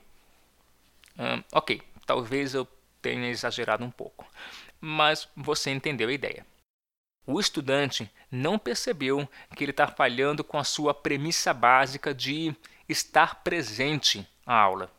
Hum, 1.18 1.42
ok, 1.52 1.82
talvez 2.04 2.54
eu 2.54 2.66
tenha 3.00 3.28
exagerado 3.28 3.84
um 3.84 3.90
pouco, 3.90 4.26
mas 4.80 5.28
você 5.36 5.70
entendeu 5.70 6.08
a 6.08 6.12
ideia. 6.12 6.46
O 7.26 7.40
estudante 7.40 8.10
não 8.30 8.58
percebeu 8.58 9.28
que 9.56 9.64
ele 9.64 9.72
está 9.72 9.88
falhando 9.88 10.44
com 10.44 10.58
a 10.58 10.64
sua 10.64 10.94
premissa 10.94 11.52
básica 11.52 12.14
de 12.14 12.54
estar 12.88 13.42
presente 13.42 14.26
à 14.46 14.54
aula. 14.54 14.92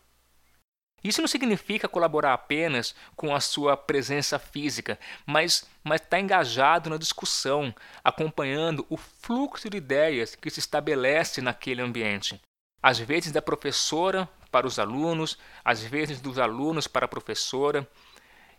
Isso 1.03 1.21
não 1.21 1.27
significa 1.27 1.87
colaborar 1.87 2.33
apenas 2.33 2.93
com 3.15 3.33
a 3.33 3.39
sua 3.39 3.77
presença 3.77 4.37
física, 4.37 4.99
mas 5.25 5.65
está 5.93 6.19
engajado 6.19 6.89
na 6.89 6.97
discussão, 6.97 7.73
acompanhando 8.03 8.85
o 8.89 8.97
fluxo 8.97 9.69
de 9.69 9.77
ideias 9.77 10.35
que 10.35 10.49
se 10.49 10.59
estabelece 10.59 11.39
naquele 11.39 11.81
ambiente. 11.81 12.41
Às 12.81 12.99
vezes 12.99 13.31
da 13.31 13.41
professora 13.41 14.27
para 14.47 14.67
os 14.67 14.79
alunos, 14.79 15.37
às 15.63 15.83
vezes 15.83 16.19
dos 16.21 16.39
alunos 16.39 16.87
para 16.87 17.05
a 17.05 17.09
professora. 17.09 17.87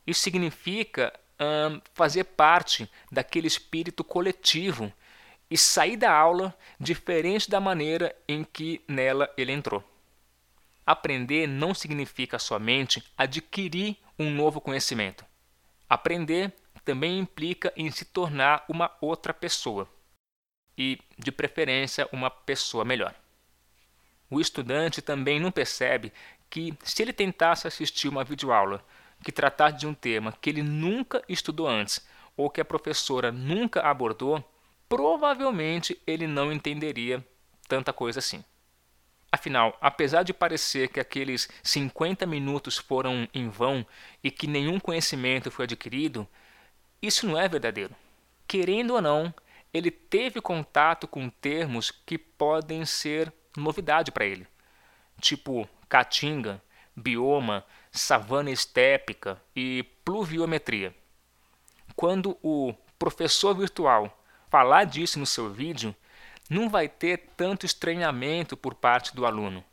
Isso 0.06 0.20
significa 0.20 1.12
hum, 1.40 1.80
fazer 1.94 2.24
parte 2.24 2.90
daquele 3.10 3.46
espírito 3.46 4.02
coletivo 4.04 4.92
e 5.50 5.56
sair 5.56 5.96
da 5.96 6.12
aula 6.12 6.54
diferente 6.78 7.50
da 7.50 7.60
maneira 7.60 8.14
em 8.28 8.44
que 8.44 8.82
nela 8.86 9.32
ele 9.36 9.52
entrou. 9.52 9.82
Aprender 10.86 11.46
não 11.46 11.74
significa 11.74 12.38
somente 12.38 13.02
adquirir 13.16 13.96
um 14.18 14.30
novo 14.30 14.60
conhecimento. 14.60 15.24
Aprender 15.88 16.52
também 16.84 17.18
implica 17.18 17.72
em 17.76 17.90
se 17.90 18.04
tornar 18.04 18.64
uma 18.68 18.90
outra 19.00 19.34
pessoa 19.34 19.88
e, 20.76 20.98
de 21.18 21.30
preferência, 21.30 22.08
uma 22.12 22.30
pessoa 22.30 22.84
melhor. 22.84 23.14
O 24.30 24.40
estudante 24.40 25.00
também 25.00 25.40
não 25.40 25.50
percebe 25.50 26.12
que, 26.50 26.74
se 26.82 27.02
ele 27.02 27.12
tentasse 27.12 27.66
assistir 27.66 28.08
uma 28.08 28.24
videoaula 28.24 28.84
que 29.22 29.32
tratasse 29.32 29.78
de 29.78 29.86
um 29.86 29.94
tema 29.94 30.32
que 30.40 30.50
ele 30.50 30.62
nunca 30.62 31.22
estudou 31.28 31.66
antes 31.66 32.06
ou 32.36 32.48
que 32.48 32.60
a 32.60 32.64
professora 32.64 33.32
nunca 33.32 33.80
abordou, 33.82 34.44
provavelmente 34.88 36.00
ele 36.06 36.26
não 36.26 36.52
entenderia 36.52 37.24
tanta 37.66 37.92
coisa 37.92 38.20
assim. 38.20 38.44
Afinal, 39.30 39.76
apesar 39.80 40.22
de 40.22 40.32
parecer 40.32 40.88
que 40.88 40.98
aqueles 40.98 41.48
50 41.62 42.24
minutos 42.24 42.78
foram 42.78 43.28
em 43.34 43.48
vão 43.48 43.84
e 44.24 44.30
que 44.30 44.46
nenhum 44.46 44.80
conhecimento 44.80 45.50
foi 45.50 45.64
adquirido, 45.64 46.26
isso 47.02 47.26
não 47.26 47.38
é 47.38 47.46
verdadeiro. 47.46 47.94
Querendo 48.46 48.94
ou 48.94 49.02
não, 49.02 49.34
ele 49.72 49.90
teve 49.90 50.40
contato 50.40 51.06
com 51.06 51.28
termos 51.28 51.90
que 51.90 52.16
podem 52.16 52.86
ser 52.86 53.30
novidade 53.58 54.10
para 54.10 54.24
ele, 54.24 54.46
tipo 55.20 55.68
caatinga, 55.88 56.62
bioma, 56.94 57.64
savana 57.90 58.50
estépica 58.50 59.40
e 59.54 59.84
pluviometria. 60.04 60.94
Quando 61.96 62.36
o 62.42 62.74
professor 62.98 63.54
virtual 63.54 64.22
falar 64.50 64.84
disso 64.84 65.18
no 65.18 65.26
seu 65.26 65.50
vídeo, 65.50 65.94
não 66.48 66.68
vai 66.68 66.88
ter 66.88 67.30
tanto 67.36 67.66
estranhamento 67.66 68.56
por 68.56 68.74
parte 68.74 69.14
do 69.14 69.26
aluno. 69.26 69.64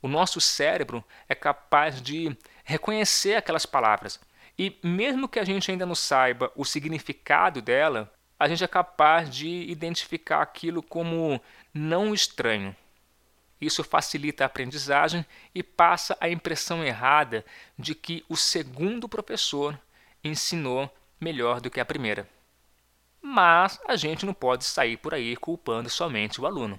O 0.00 0.08
nosso 0.08 0.40
cérebro 0.40 1.04
é 1.28 1.34
capaz 1.34 2.00
de 2.00 2.36
reconhecer 2.64 3.34
aquelas 3.34 3.66
palavras 3.66 4.20
e, 4.58 4.78
mesmo 4.82 5.28
que 5.28 5.38
a 5.38 5.44
gente 5.44 5.70
ainda 5.70 5.84
não 5.84 5.94
saiba 5.94 6.52
o 6.54 6.64
significado 6.64 7.60
dela, 7.60 8.12
a 8.38 8.48
gente 8.48 8.62
é 8.62 8.68
capaz 8.68 9.28
de 9.34 9.48
identificar 9.48 10.42
aquilo 10.42 10.82
como 10.82 11.40
não 11.72 12.14
estranho. 12.14 12.74
Isso 13.60 13.82
facilita 13.82 14.44
a 14.44 14.46
aprendizagem 14.46 15.24
e 15.54 15.62
passa 15.62 16.16
a 16.20 16.28
impressão 16.28 16.84
errada 16.84 17.44
de 17.78 17.94
que 17.94 18.24
o 18.28 18.36
segundo 18.36 19.08
professor 19.08 19.78
ensinou 20.22 20.94
melhor 21.20 21.60
do 21.60 21.70
que 21.70 21.80
a 21.80 21.84
primeira. 21.84 22.28
Mas 23.20 23.80
a 23.88 23.96
gente 23.96 24.26
não 24.26 24.34
pode 24.34 24.64
sair 24.64 24.96
por 24.96 25.14
aí 25.14 25.36
culpando 25.36 25.88
somente 25.88 26.40
o 26.40 26.46
aluno. 26.46 26.78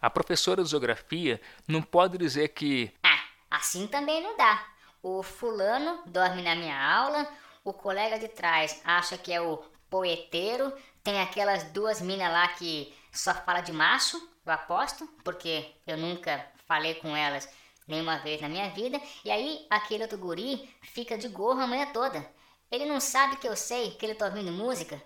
A 0.00 0.08
professora 0.08 0.64
de 0.64 0.70
geografia 0.70 1.40
não 1.68 1.82
pode 1.82 2.16
dizer 2.16 2.48
que. 2.48 2.90
Ah, 3.02 3.22
assim 3.50 3.86
também 3.86 4.22
não 4.22 4.36
dá. 4.36 4.66
O 5.02 5.22
fulano 5.22 6.02
dorme 6.06 6.42
na 6.42 6.54
minha 6.54 6.76
aula, 6.76 7.28
o 7.62 7.72
colega 7.72 8.18
de 8.18 8.28
trás 8.28 8.80
acha 8.84 9.18
que 9.18 9.32
é 9.32 9.40
o 9.40 9.62
poeteiro, 9.90 10.72
tem 11.02 11.20
aquelas 11.20 11.64
duas 11.64 12.00
minas 12.00 12.32
lá 12.32 12.48
que 12.48 12.94
só 13.12 13.34
fala 13.34 13.60
de 13.60 13.72
macho, 13.72 14.29
eu 14.44 14.52
aposto, 14.52 15.06
porque 15.24 15.74
eu 15.86 15.96
nunca 15.96 16.44
falei 16.66 16.94
com 16.94 17.16
elas 17.16 17.48
nenhuma 17.86 18.18
vez 18.18 18.40
na 18.40 18.48
minha 18.48 18.70
vida. 18.70 19.00
E 19.24 19.30
aí 19.30 19.66
aquele 19.68 20.04
outro 20.04 20.18
guri 20.18 20.68
fica 20.82 21.18
de 21.18 21.28
gorro 21.28 21.60
a 21.60 21.66
manhã 21.66 21.92
toda. 21.92 22.24
Ele 22.70 22.86
não 22.86 23.00
sabe 23.00 23.36
que 23.36 23.48
eu 23.48 23.56
sei 23.56 23.92
que 23.92 24.06
ele 24.06 24.14
tá 24.14 24.26
ouvindo 24.26 24.52
música. 24.52 25.02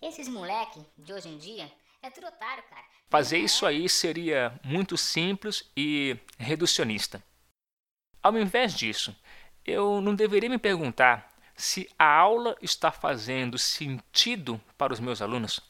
Esses 0.00 0.28
moleque 0.28 0.84
de 0.98 1.12
hoje 1.12 1.28
em 1.28 1.38
dia 1.38 1.72
é 2.02 2.10
tudo 2.10 2.26
otário, 2.26 2.62
cara. 2.64 2.84
Fazer 3.08 3.38
isso 3.38 3.64
aí 3.64 3.88
seria 3.88 4.58
muito 4.62 4.96
simples 4.96 5.70
e 5.76 6.16
reducionista. 6.38 7.22
Ao 8.22 8.36
invés 8.36 8.74
disso, 8.74 9.16
eu 9.64 10.00
não 10.00 10.14
deveria 10.14 10.50
me 10.50 10.58
perguntar 10.58 11.32
se 11.56 11.88
a 11.98 12.04
aula 12.04 12.56
está 12.60 12.92
fazendo 12.92 13.58
sentido 13.58 14.60
para 14.76 14.92
os 14.92 15.00
meus 15.00 15.22
alunos? 15.22 15.60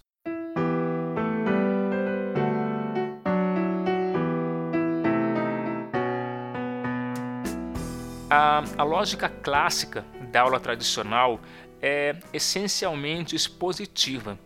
A, 8.38 8.62
a 8.76 8.82
lógica 8.82 9.30
clássica 9.30 10.04
da 10.30 10.42
aula 10.42 10.60
tradicional 10.60 11.40
é 11.80 12.14
essencialmente 12.34 13.34
expositiva. 13.34 14.38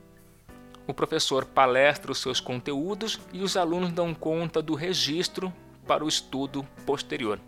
O 0.86 0.94
professor 0.94 1.44
palestra 1.44 2.12
os 2.12 2.18
seus 2.18 2.38
conteúdos 2.38 3.18
e 3.32 3.42
os 3.42 3.56
alunos 3.56 3.90
dão 3.90 4.14
conta 4.14 4.62
do 4.62 4.76
registro 4.76 5.52
para 5.88 6.04
o 6.04 6.08
estudo 6.08 6.62
posterior. 6.86 7.40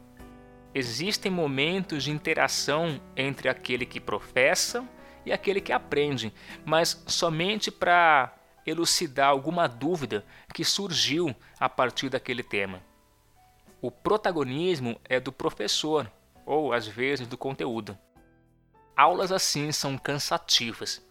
Existem 0.75 1.31
momentos 1.31 2.03
de 2.03 2.11
interação 2.11 3.01
entre 3.17 3.49
aquele 3.49 3.87
que 3.87 4.01
professa 4.01 4.85
e 5.25 5.33
aquele 5.33 5.61
que 5.61 5.73
aprende, 5.73 6.35
mas 6.65 7.05
somente 7.07 7.71
para 7.71 8.35
elucidar 8.67 9.29
alguma 9.29 9.69
dúvida 9.69 10.25
que 10.53 10.65
surgiu 10.65 11.37
a 11.61 11.69
partir 11.69 12.09
daquele 12.09 12.43
tema. 12.43 12.83
O 13.81 13.93
protagonismo 13.93 15.01
é 15.09 15.21
do 15.21 15.31
professor 15.31 16.11
ou 16.45 16.73
às 16.73 16.87
vezes 16.87 17.27
do 17.27 17.37
conteúdo. 17.37 17.97
Aulas 18.97 19.33
assim 19.33 19.73
são 19.73 19.97
cansativas. 19.97 21.05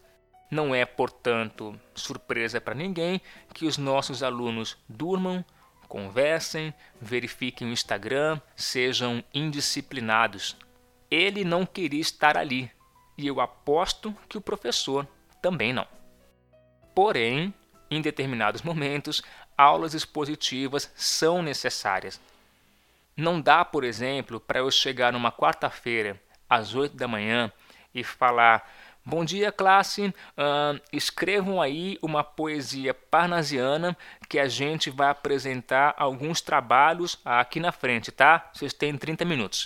Não 0.49 0.75
é, 0.75 0.85
portanto, 0.85 1.79
surpresa 1.95 2.59
para 2.59 2.75
ninguém 2.75 3.21
que 3.53 3.65
os 3.65 3.77
nossos 3.77 4.21
alunos 4.21 4.77
durmam, 4.87 5.43
conversem, 5.87 6.73
verifiquem 6.99 7.67
o 7.67 7.71
Instagram, 7.71 8.39
sejam 8.55 9.23
indisciplinados. 9.33 10.57
Ele 11.09 11.43
não 11.43 11.65
queria 11.65 12.01
estar 12.01 12.37
ali 12.37 12.71
e 13.17 13.27
eu 13.27 13.39
aposto 13.39 14.15
que 14.27 14.37
o 14.37 14.41
professor 14.41 15.07
também 15.41 15.73
não. 15.73 15.87
Porém, 16.95 17.53
em 17.89 18.01
determinados 18.01 18.61
momentos, 18.61 19.21
aulas 19.57 19.93
expositivas 19.93 20.91
são 20.95 21.41
necessárias. 21.41 22.19
Não 23.15 23.41
dá, 23.41 23.63
por 23.65 23.83
exemplo, 23.83 24.39
para 24.39 24.59
eu 24.59 24.71
chegar 24.71 25.11
numa 25.11 25.31
quarta-feira, 25.31 26.21
às 26.49 26.75
8 26.75 26.95
da 26.95 27.07
manhã, 27.07 27.51
e 27.93 28.03
falar: 28.03 28.67
Bom 29.03 29.25
dia, 29.25 29.51
classe. 29.51 30.07
Uh, 30.07 30.79
escrevam 30.93 31.61
aí 31.61 31.97
uma 32.01 32.23
poesia 32.23 32.93
parnasiana 32.93 33.97
que 34.29 34.37
a 34.37 34.47
gente 34.47 34.89
vai 34.89 35.09
apresentar 35.09 35.95
alguns 35.97 36.39
trabalhos 36.39 37.19
aqui 37.25 37.59
na 37.59 37.71
frente, 37.71 38.11
tá? 38.11 38.49
Vocês 38.53 38.73
têm 38.73 38.95
30 38.95 39.25
minutos. 39.25 39.65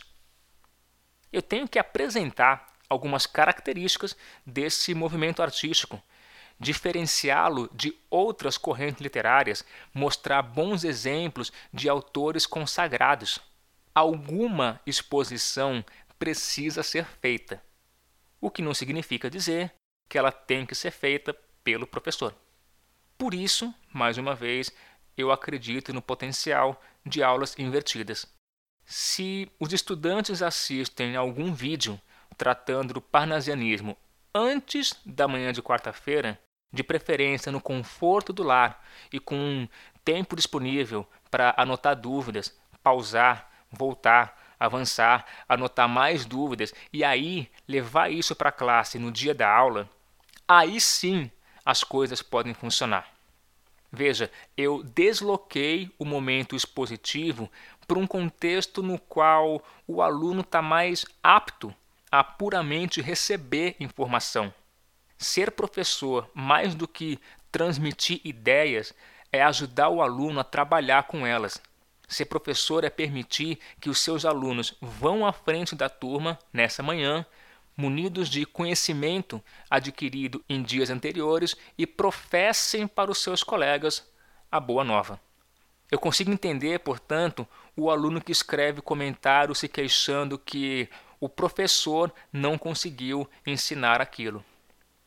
Eu 1.32 1.42
tenho 1.42 1.68
que 1.68 1.78
apresentar 1.78 2.74
algumas 2.90 3.26
características 3.26 4.16
desse 4.46 4.94
movimento 4.94 5.42
artístico, 5.44 6.02
diferenciá-lo 6.60 7.70
de 7.74 7.96
outras 8.10 8.58
correntes 8.58 9.02
literárias, 9.02 9.66
mostrar 9.94 10.42
bons 10.42 10.84
exemplos 10.84 11.52
de 11.74 11.90
autores 11.90 12.46
consagrados. 12.46 13.40
Alguma 13.94 14.80
exposição 14.86 15.84
precisa 16.18 16.84
ser 16.84 17.06
feita 17.06 17.62
o 18.46 18.52
que 18.52 18.62
não 18.62 18.76
significa 18.76 19.28
dizer 19.28 19.74
que 20.08 20.20
ela 20.20 20.32
tem 20.32 20.68
que 20.68 20.76
ser 20.76 20.92
feita 20.92 21.36
pelo 21.64 21.88
professor. 21.88 22.36
Por 23.18 23.34
isso, 23.34 23.74
mais 23.92 24.20
uma 24.20 24.36
vez, 24.36 24.72
eu 25.18 25.32
acredito 25.32 25.92
no 25.92 26.02
potencial 26.02 26.80
de 27.04 27.24
aulas 27.24 27.58
invertidas. 27.58 28.28
Se 28.86 29.52
os 29.60 29.74
estudantes 29.74 30.44
assistem 30.44 31.16
algum 31.16 31.54
vídeo 31.54 32.00
tratando 32.38 32.94
do 32.94 33.02
parnasianismo 33.02 33.98
antes 34.32 34.94
da 35.04 35.28
manhã 35.28 35.52
de 35.52 35.64
quarta-feira, 35.64 36.40
de 36.76 36.84
preferência 36.84 37.52
no 37.52 37.62
conforto 37.62 38.32
do 38.32 38.44
lar 38.44 38.84
e 39.12 39.20
com 39.20 39.68
tempo 40.04 40.36
disponível 40.36 41.08
para 41.32 41.56
anotar 41.58 41.96
dúvidas, 41.96 42.56
pausar, 42.84 43.50
voltar, 43.72 44.56
avançar, 44.60 45.26
anotar 45.50 45.90
mais 45.90 46.26
dúvidas 46.26 46.74
e 46.94 47.04
aí 47.04 47.50
levar 47.68 48.12
isso 48.12 48.36
para 48.36 48.50
a 48.50 48.52
classe 48.52 49.00
no 49.00 49.12
dia 49.12 49.34
da 49.34 49.50
aula, 49.50 49.90
aí 50.48 50.80
sim 50.80 51.32
as 51.66 51.84
coisas 51.84 52.22
podem 52.22 52.54
funcionar. 52.54 53.10
Veja, 53.92 54.30
eu 54.58 54.84
desloquei 54.84 55.90
o 55.98 56.04
momento 56.04 56.56
expositivo 56.56 57.50
para 57.88 57.98
um 57.98 58.06
contexto 58.06 58.84
no 58.84 59.00
qual 59.00 59.64
o 59.88 60.02
aluno 60.02 60.42
está 60.42 60.62
mais 60.62 61.06
apto 61.24 61.74
a 62.12 62.24
puramente 62.24 63.02
receber 63.02 63.76
informação. 63.80 64.54
Ser 65.18 65.52
professor, 65.52 66.30
mais 66.34 66.76
do 66.76 66.88
que 66.88 67.20
transmitir 67.52 68.20
ideias, 68.24 68.94
é 69.32 69.44
ajudar 69.44 69.90
o 69.90 70.02
aluno 70.02 70.40
a 70.40 70.44
trabalhar 70.44 71.04
com 71.04 71.26
elas, 71.26 71.62
Ser 72.08 72.26
professor 72.26 72.84
é 72.84 72.90
permitir 72.90 73.60
que 73.80 73.90
os 73.90 74.00
seus 74.00 74.26
alunos 74.26 74.76
vão 74.80 75.26
à 75.26 75.34
frente 75.34 75.76
da 75.76 75.90
turma 75.90 76.38
nessa 76.54 76.84
manhã, 76.84 77.26
munidos 77.76 78.30
de 78.30 78.46
conhecimento 78.46 79.44
adquirido 79.70 80.44
em 80.48 80.62
dias 80.62 80.90
anteriores 80.90 81.56
e 81.78 81.86
professem 81.86 82.88
para 82.88 83.12
os 83.12 83.22
seus 83.22 83.44
colegas 83.44 84.08
a 84.52 84.60
boa 84.60 84.84
nova. 84.84 85.20
Eu 85.92 86.00
consigo 86.00 86.32
entender, 86.32 86.80
portanto, 86.80 87.48
o 87.76 87.90
aluno 87.90 88.22
que 88.22 88.32
escreve 88.32 88.82
comentário 88.82 89.54
se 89.54 89.68
queixando 89.68 90.38
que 90.38 90.88
o 91.20 91.28
professor 91.28 92.14
não 92.32 92.58
conseguiu 92.58 93.28
ensinar 93.46 94.00
aquilo. 94.00 94.44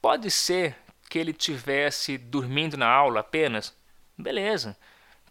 Pode 0.09 0.31
ser 0.31 0.75
que 1.11 1.18
ele 1.18 1.35
tivesse 1.35 2.16
dormindo 2.16 2.79
na 2.79 2.88
aula 2.88 3.21
apenas? 3.21 3.77
Beleza 4.16 4.75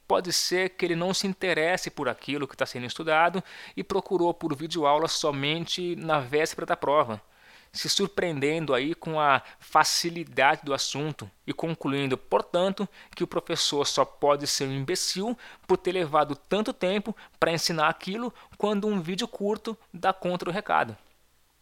pode 0.08 0.32
ser 0.32 0.70
que 0.70 0.86
ele 0.86 0.96
não 0.96 1.16
se 1.16 1.26
interesse 1.26 1.90
por 1.90 2.08
aquilo 2.08 2.48
que 2.48 2.54
está 2.54 2.63
sendo 2.63 2.86
estudado 2.86 3.44
e 3.76 3.84
procurou 3.84 4.32
por 4.36 4.56
videoaula 4.56 5.08
somente 5.08 5.96
na 5.96 6.20
véspera 6.20 6.63
da 6.63 6.78
prova, 6.78 7.20
se 7.74 7.90
surpreendendo 7.90 8.72
aí 8.72 8.94
com 8.94 9.20
a 9.20 9.42
facilidade 9.60 10.62
do 10.63 10.76
assunto 10.76 11.28
e 11.48 11.52
concluindo, 11.52 12.16
portanto, 12.16 12.88
que 13.16 13.24
o 13.24 13.28
professor 13.28 13.84
só 13.84 14.06
pode 14.06 14.46
ser 14.46 14.68
um 14.68 14.74
imbecil 14.74 15.36
por 15.66 15.78
ter 15.78 15.92
levado 15.92 16.36
tanto 16.36 16.72
tempo 16.72 17.16
para 17.40 17.52
ensinar 17.52 17.90
aquilo 17.90 18.32
quando 18.60 18.88
um 18.88 19.02
vídeo 19.02 19.28
curto 19.28 19.76
dá 19.92 20.13
contra 20.13 20.48
o 20.48 20.54
recado. 20.54 20.96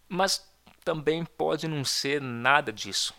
Mas 0.10 0.54
também 0.86 1.26
pode 1.26 1.68
não 1.68 1.84
ser 1.84 2.22
nada 2.22 2.72
disso. 2.72 3.14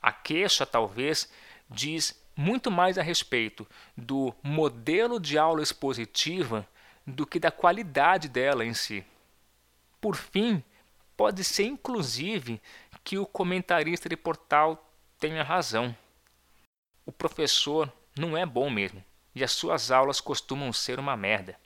A 0.00 0.10
queixa, 0.10 0.64
talvez, 0.64 1.30
diz 1.68 2.18
muito 2.34 2.70
mais 2.70 2.96
a 2.96 3.02
respeito 3.02 3.66
do 3.94 4.34
modelo 4.42 5.20
de 5.20 5.36
aula 5.36 5.62
expositiva 5.62 6.66
do 7.06 7.26
que 7.26 7.38
da 7.38 7.50
qualidade 7.50 8.28
dela 8.28 8.64
em 8.64 8.72
si. 8.72 9.04
Por 10.00 10.16
fim, 10.16 10.64
pode 11.14 11.44
ser 11.44 11.64
inclusive 11.64 12.60
que 13.04 13.18
o 13.18 13.26
comentarista 13.26 14.08
de 14.08 14.16
portal 14.16 14.90
tenha 15.18 15.42
razão. 15.42 15.94
O 17.04 17.12
professor 17.12 17.92
não 18.18 18.36
é 18.36 18.46
bom 18.46 18.70
mesmo 18.70 19.04
e 19.34 19.44
as 19.44 19.52
suas 19.52 19.90
aulas 19.90 20.20
costumam 20.20 20.72
ser 20.72 20.98
uma 20.98 21.16
merda. 21.16 21.58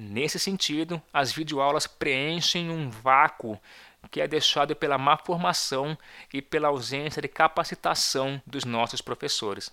Nesse 0.00 0.38
sentido, 0.38 1.02
as 1.12 1.32
videoaulas 1.32 1.88
preenchem 1.88 2.70
um 2.70 2.88
vácuo 2.88 3.60
que 4.12 4.20
é 4.20 4.28
deixado 4.28 4.76
pela 4.76 4.96
má 4.96 5.16
formação 5.16 5.98
e 6.32 6.40
pela 6.40 6.68
ausência 6.68 7.20
de 7.20 7.26
capacitação 7.26 8.40
dos 8.46 8.64
nossos 8.64 9.00
professores. 9.00 9.72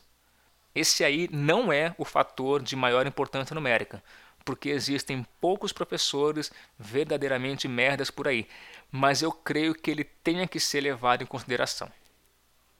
Esse 0.74 1.04
aí 1.04 1.30
não 1.32 1.72
é 1.72 1.94
o 1.96 2.04
fator 2.04 2.64
de 2.64 2.76
maior 2.76 3.06
importância 3.06 3.54
numérica, 3.54 4.04
porque 4.44 4.70
existem 4.70 5.24
poucos 5.40 5.72
professores 5.72 6.52
verdadeiramente 6.80 7.68
merdas 7.68 8.10
por 8.10 8.28
aí, 8.28 8.48
mas 8.92 9.22
eu 9.22 9.32
creio 9.32 9.76
que 9.76 9.92
ele 9.92 10.04
tenha 10.04 10.48
que 10.48 10.60
ser 10.60 10.82
levado 10.82 11.22
em 11.22 11.28
consideração. 11.28 11.88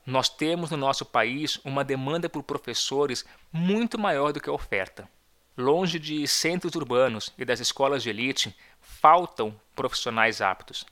Nós 0.04 0.30
temos 0.30 0.72
no 0.72 0.78
nosso 0.78 1.06
país 1.06 1.60
uma 1.64 1.84
demanda 1.84 2.28
por 2.28 2.42
professores 2.42 3.24
muito 3.54 4.00
maior 4.00 4.34
do 4.34 4.42
que 4.42 4.50
a 4.50 4.54
oferta. 4.54 5.08
Longe 5.58 6.00
de 6.00 6.28
centros 6.28 6.76
urbanos 6.76 7.32
e 7.38 7.46
das 7.46 7.60
escolas 7.60 8.04
de 8.04 8.10
elite, 8.10 8.56
faltam 8.82 9.56
profissionais 9.74 10.42
aptos. 10.42 10.86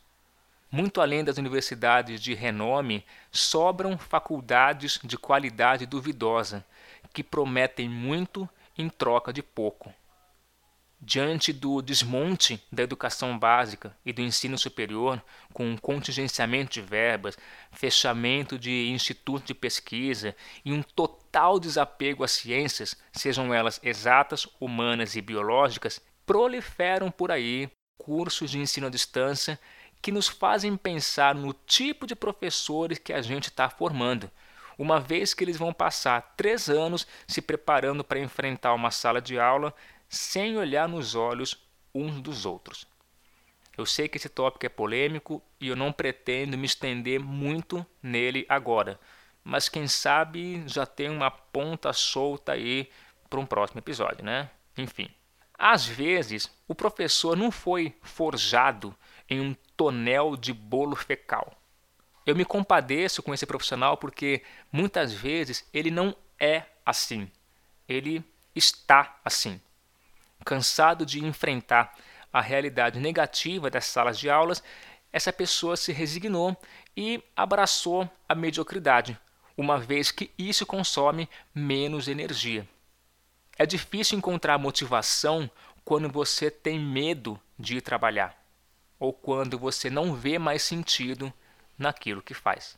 Muito 0.71 1.01
além 1.01 1.23
das 1.23 1.37
universidades 1.37 2.21
de 2.21 2.33
renome, 2.33 3.05
sobram 3.31 3.97
faculdades 3.97 4.99
de 5.03 5.17
qualidade 5.17 5.85
duvidosa 5.85 6.65
que 7.13 7.23
prometem 7.23 7.89
muito 7.89 8.49
em 8.77 8.89
troca 8.89 9.31
de 9.33 9.43
pouco. 9.43 9.93
Diante 11.05 11.51
do 11.51 11.81
desmonte 11.81 12.63
da 12.71 12.81
educação 12.81 13.37
básica 13.37 13.93
e 14.05 14.13
do 14.13 14.21
ensino 14.21 14.57
superior, 14.57 15.21
com 15.51 15.77
contingenciamento 15.77 16.71
de 16.71 16.81
verbas, 16.81 17.37
fechamento 17.73 18.57
de 18.57 18.87
institutos 18.87 19.45
de 19.45 19.53
pesquisa 19.53 20.33
e 20.63 20.71
um 20.71 20.81
total 20.81 21.59
desapego 21.59 22.23
às 22.23 22.31
ciências, 22.31 22.95
sejam 23.11 23.53
elas 23.53 23.81
exatas, 23.83 24.47
humanas 24.61 25.17
e 25.17 25.21
biológicas, 25.21 25.99
proliferam 26.25 27.11
por 27.11 27.31
aí 27.31 27.69
cursos 27.97 28.49
de 28.49 28.59
ensino 28.59 28.87
à 28.87 28.89
distância 28.89 29.59
que 30.01 30.09
nos 30.09 30.29
fazem 30.29 30.77
pensar 30.77 31.35
no 31.35 31.53
tipo 31.53 32.07
de 32.07 32.15
professores 32.15 32.97
que 32.97 33.11
a 33.11 33.21
gente 33.21 33.49
está 33.49 33.69
formando 33.69 34.31
uma 34.77 34.99
vez 34.99 35.33
que 35.33 35.43
eles 35.43 35.57
vão 35.57 35.73
passar 35.73 36.33
três 36.35 36.69
anos 36.69 37.05
se 37.27 37.41
preparando 37.41 38.03
para 38.03 38.19
enfrentar 38.19 38.73
uma 38.73 38.91
sala 38.91 39.21
de 39.21 39.39
aula 39.39 39.73
sem 40.13 40.55
olhar 40.57 40.87
nos 40.87 41.15
olhos 41.15 41.57
uns 41.93 42.21
dos 42.21 42.45
outros. 42.45 42.87
Eu 43.75 43.83
sei 43.83 44.07
que 44.07 44.17
esse 44.17 44.29
tópico 44.29 44.65
é 44.65 44.69
polêmico 44.69 45.41
e 45.59 45.67
eu 45.67 45.75
não 45.75 45.91
pretendo 45.91 46.55
me 46.55 46.67
estender 46.67 47.19
muito 47.19 47.83
nele 48.01 48.45
agora, 48.47 48.99
mas 49.43 49.67
quem 49.67 49.87
sabe 49.87 50.63
já 50.67 50.85
tem 50.85 51.09
uma 51.09 51.31
ponta 51.31 51.91
solta 51.91 52.51
aí 52.51 52.91
para 53.27 53.39
um 53.39 53.45
próximo 53.45 53.79
episódio, 53.79 54.23
né? 54.23 54.51
Enfim. 54.77 55.09
Às 55.57 55.87
vezes, 55.87 56.49
o 56.67 56.75
professor 56.75 57.35
não 57.35 57.49
foi 57.49 57.95
forjado 58.03 58.95
em 59.27 59.41
um 59.41 59.55
tonel 59.75 60.37
de 60.37 60.53
bolo 60.53 60.95
fecal. 60.95 61.59
Eu 62.23 62.35
me 62.35 62.45
compadeço 62.45 63.23
com 63.23 63.33
esse 63.33 63.47
profissional 63.47 63.97
porque 63.97 64.43
muitas 64.71 65.11
vezes 65.11 65.67
ele 65.73 65.89
não 65.89 66.15
é 66.39 66.65
assim. 66.85 67.29
Ele 67.87 68.23
está 68.55 69.19
assim. 69.25 69.59
Cansado 70.45 71.05
de 71.05 71.23
enfrentar 71.23 71.95
a 72.31 72.41
realidade 72.41 72.99
negativa 72.99 73.69
das 73.69 73.85
salas 73.85 74.17
de 74.17 74.29
aulas, 74.29 74.63
essa 75.11 75.31
pessoa 75.31 75.77
se 75.77 75.91
resignou 75.91 76.57
e 76.97 77.23
abraçou 77.35 78.09
a 78.27 78.33
mediocridade, 78.33 79.17
uma 79.55 79.77
vez 79.77 80.11
que 80.11 80.31
isso 80.37 80.65
consome 80.65 81.29
menos 81.53 82.07
energia. 82.07 82.67
É 83.57 83.65
difícil 83.65 84.17
encontrar 84.17 84.57
motivação 84.57 85.49
quando 85.85 86.09
você 86.09 86.49
tem 86.49 86.79
medo 86.79 87.39
de 87.59 87.77
ir 87.77 87.81
trabalhar 87.81 88.35
ou 88.99 89.13
quando 89.13 89.59
você 89.59 89.89
não 89.89 90.15
vê 90.15 90.39
mais 90.39 90.63
sentido 90.63 91.31
naquilo 91.77 92.21
que 92.21 92.33
faz. 92.33 92.77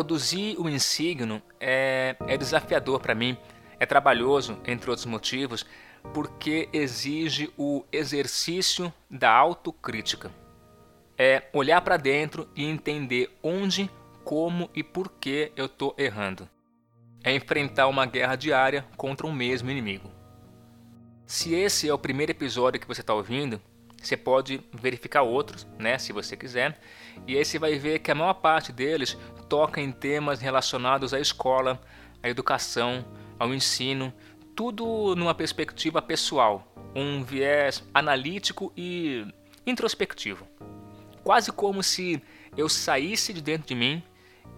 Produzir 0.00 0.58
o 0.58 0.66
insigno 0.66 1.42
é, 1.60 2.16
é 2.26 2.34
desafiador 2.38 3.00
para 3.00 3.14
mim, 3.14 3.36
é 3.78 3.84
trabalhoso, 3.84 4.58
entre 4.66 4.88
outros 4.88 5.04
motivos, 5.04 5.66
porque 6.14 6.70
exige 6.72 7.52
o 7.54 7.84
exercício 7.92 8.90
da 9.10 9.30
autocrítica. 9.30 10.30
É 11.18 11.42
olhar 11.52 11.82
para 11.82 11.98
dentro 11.98 12.48
e 12.56 12.64
entender 12.64 13.28
onde, 13.42 13.90
como 14.24 14.70
e 14.74 14.82
por 14.82 15.10
que 15.20 15.52
eu 15.54 15.66
estou 15.66 15.94
errando. 15.98 16.48
É 17.22 17.34
enfrentar 17.34 17.86
uma 17.86 18.06
guerra 18.06 18.36
diária 18.36 18.86
contra 18.96 19.26
um 19.26 19.32
mesmo 19.32 19.70
inimigo. 19.70 20.10
Se 21.26 21.54
esse 21.54 21.86
é 21.86 21.92
o 21.92 21.98
primeiro 21.98 22.32
episódio 22.32 22.80
que 22.80 22.88
você 22.88 23.02
está 23.02 23.12
ouvindo, 23.12 23.60
você 24.00 24.16
pode 24.16 24.60
verificar 24.72 25.22
outros, 25.22 25.66
né, 25.78 25.98
se 25.98 26.12
você 26.12 26.36
quiser, 26.36 26.80
e 27.26 27.36
aí 27.36 27.44
você 27.44 27.58
vai 27.58 27.78
ver 27.78 27.98
que 27.98 28.10
a 28.10 28.14
maior 28.14 28.34
parte 28.34 28.72
deles 28.72 29.16
toca 29.48 29.80
em 29.80 29.92
temas 29.92 30.40
relacionados 30.40 31.12
à 31.12 31.20
escola, 31.20 31.80
à 32.22 32.28
educação, 32.28 33.04
ao 33.38 33.52
ensino, 33.54 34.12
tudo 34.56 35.14
numa 35.14 35.34
perspectiva 35.34 36.00
pessoal, 36.00 36.66
um 36.94 37.22
viés 37.22 37.84
analítico 37.92 38.72
e 38.76 39.26
introspectivo. 39.66 40.46
Quase 41.22 41.52
como 41.52 41.82
se 41.82 42.22
eu 42.56 42.68
saísse 42.68 43.32
de 43.32 43.42
dentro 43.42 43.68
de 43.68 43.74
mim 43.74 44.02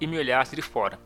e 0.00 0.06
me 0.06 0.18
olhasse 0.18 0.54
de 0.54 0.62
fora. 0.62 0.98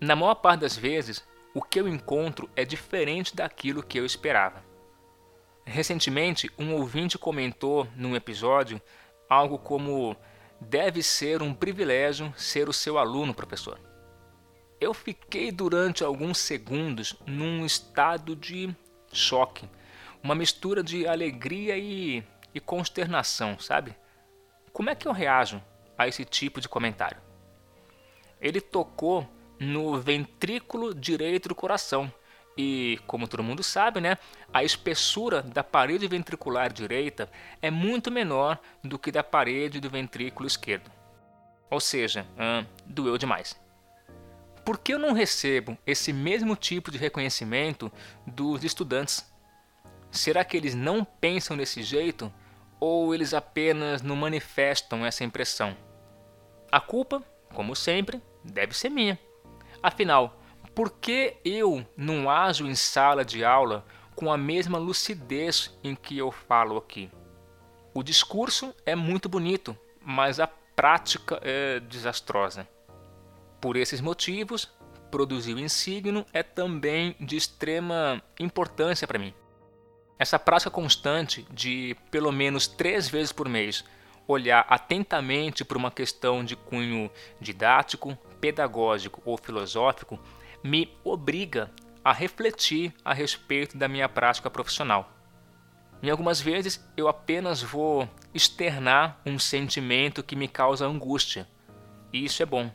Na 0.00 0.14
maior 0.14 0.34
parte 0.36 0.60
das 0.60 0.76
vezes, 0.76 1.24
o 1.54 1.62
que 1.62 1.80
eu 1.80 1.88
encontro 1.88 2.50
é 2.54 2.64
diferente 2.64 3.34
daquilo 3.34 3.82
que 3.82 3.98
eu 3.98 4.04
esperava. 4.04 4.62
Recentemente, 5.66 6.48
um 6.56 6.74
ouvinte 6.74 7.18
comentou 7.18 7.88
num 7.96 8.14
episódio 8.14 8.80
algo 9.28 9.58
como: 9.58 10.16
deve 10.60 11.02
ser 11.02 11.42
um 11.42 11.52
privilégio 11.52 12.32
ser 12.36 12.68
o 12.68 12.72
seu 12.72 12.96
aluno, 12.96 13.34
professor. 13.34 13.78
Eu 14.80 14.94
fiquei 14.94 15.50
durante 15.50 16.04
alguns 16.04 16.38
segundos 16.38 17.16
num 17.26 17.66
estado 17.66 18.36
de 18.36 18.72
choque, 19.12 19.68
uma 20.22 20.36
mistura 20.36 20.84
de 20.84 21.06
alegria 21.06 21.76
e, 21.76 22.22
e 22.54 22.60
consternação, 22.60 23.58
sabe? 23.58 23.96
Como 24.72 24.88
é 24.88 24.94
que 24.94 25.08
eu 25.08 25.12
reajo 25.12 25.60
a 25.98 26.06
esse 26.06 26.24
tipo 26.24 26.60
de 26.60 26.68
comentário? 26.68 27.20
Ele 28.40 28.60
tocou 28.60 29.28
no 29.58 29.98
ventrículo 29.98 30.94
direito 30.94 31.48
do 31.48 31.54
coração 31.54 32.12
e, 32.56 32.98
como 33.06 33.28
todo 33.28 33.42
mundo 33.42 33.62
sabe, 33.62 34.00
né, 34.00 34.16
a 34.52 34.64
espessura 34.64 35.42
da 35.42 35.62
parede 35.62 36.08
ventricular 36.08 36.72
direita 36.72 37.30
é 37.60 37.70
muito 37.70 38.10
menor 38.10 38.58
do 38.82 38.98
que 38.98 39.12
da 39.12 39.22
parede 39.22 39.80
do 39.80 39.90
ventrículo 39.90 40.46
esquerdo. 40.46 40.90
Ou 41.70 41.80
seja, 41.80 42.26
hum, 42.38 42.64
doeu 42.86 43.18
demais. 43.18 43.60
Por 44.64 44.78
que 44.78 44.94
eu 44.94 44.98
não 44.98 45.12
recebo 45.12 45.76
esse 45.86 46.12
mesmo 46.12 46.56
tipo 46.56 46.90
de 46.90 46.98
reconhecimento 46.98 47.92
dos 48.26 48.64
estudantes? 48.64 49.30
Será 50.10 50.44
que 50.44 50.56
eles 50.56 50.74
não 50.74 51.04
pensam 51.04 51.56
desse 51.56 51.82
jeito 51.82 52.32
ou 52.80 53.14
eles 53.14 53.34
apenas 53.34 54.02
não 54.02 54.16
manifestam 54.16 55.04
essa 55.04 55.24
impressão? 55.24 55.76
A 56.70 56.80
culpa, 56.80 57.22
como 57.54 57.76
sempre, 57.76 58.20
deve 58.42 58.76
ser 58.76 58.88
minha. 58.88 59.18
Afinal, 59.82 60.40
por 60.76 60.90
que 60.90 61.38
eu 61.42 61.86
não 61.96 62.28
ajo 62.28 62.66
em 62.66 62.74
sala 62.74 63.24
de 63.24 63.42
aula 63.42 63.82
com 64.14 64.30
a 64.30 64.36
mesma 64.36 64.76
lucidez 64.76 65.74
em 65.82 65.94
que 65.94 66.18
eu 66.18 66.30
falo 66.30 66.76
aqui? 66.76 67.10
O 67.94 68.02
discurso 68.02 68.74
é 68.84 68.94
muito 68.94 69.26
bonito, 69.26 69.74
mas 70.04 70.38
a 70.38 70.46
prática 70.46 71.40
é 71.42 71.80
desastrosa. 71.80 72.68
Por 73.58 73.74
esses 73.74 74.02
motivos, 74.02 74.70
produzir 75.10 75.54
o 75.54 75.58
insigno 75.58 76.26
é 76.30 76.42
também 76.42 77.16
de 77.18 77.38
extrema 77.38 78.22
importância 78.38 79.06
para 79.06 79.18
mim. 79.18 79.32
Essa 80.18 80.38
prática 80.38 80.70
constante 80.70 81.46
de 81.50 81.96
pelo 82.10 82.30
menos 82.30 82.66
três 82.66 83.08
vezes 83.08 83.32
por 83.32 83.48
mês 83.48 83.82
olhar 84.28 84.66
atentamente 84.68 85.64
para 85.64 85.78
uma 85.78 85.90
questão 85.90 86.44
de 86.44 86.54
cunho 86.54 87.10
didático, 87.40 88.14
pedagógico 88.40 89.22
ou 89.24 89.38
filosófico 89.38 90.20
me 90.62 90.92
obriga 91.04 91.70
a 92.04 92.12
refletir 92.12 92.94
a 93.04 93.12
respeito 93.12 93.76
da 93.76 93.88
minha 93.88 94.08
prática 94.08 94.50
profissional. 94.50 95.12
Em 96.02 96.10
algumas 96.10 96.40
vezes 96.40 96.84
eu 96.96 97.08
apenas 97.08 97.62
vou 97.62 98.08
externar 98.32 99.20
um 99.24 99.38
sentimento 99.38 100.22
que 100.22 100.36
me 100.36 100.46
causa 100.46 100.86
angústia, 100.86 101.48
e 102.12 102.24
isso 102.24 102.42
é 102.42 102.46
bom. 102.46 102.70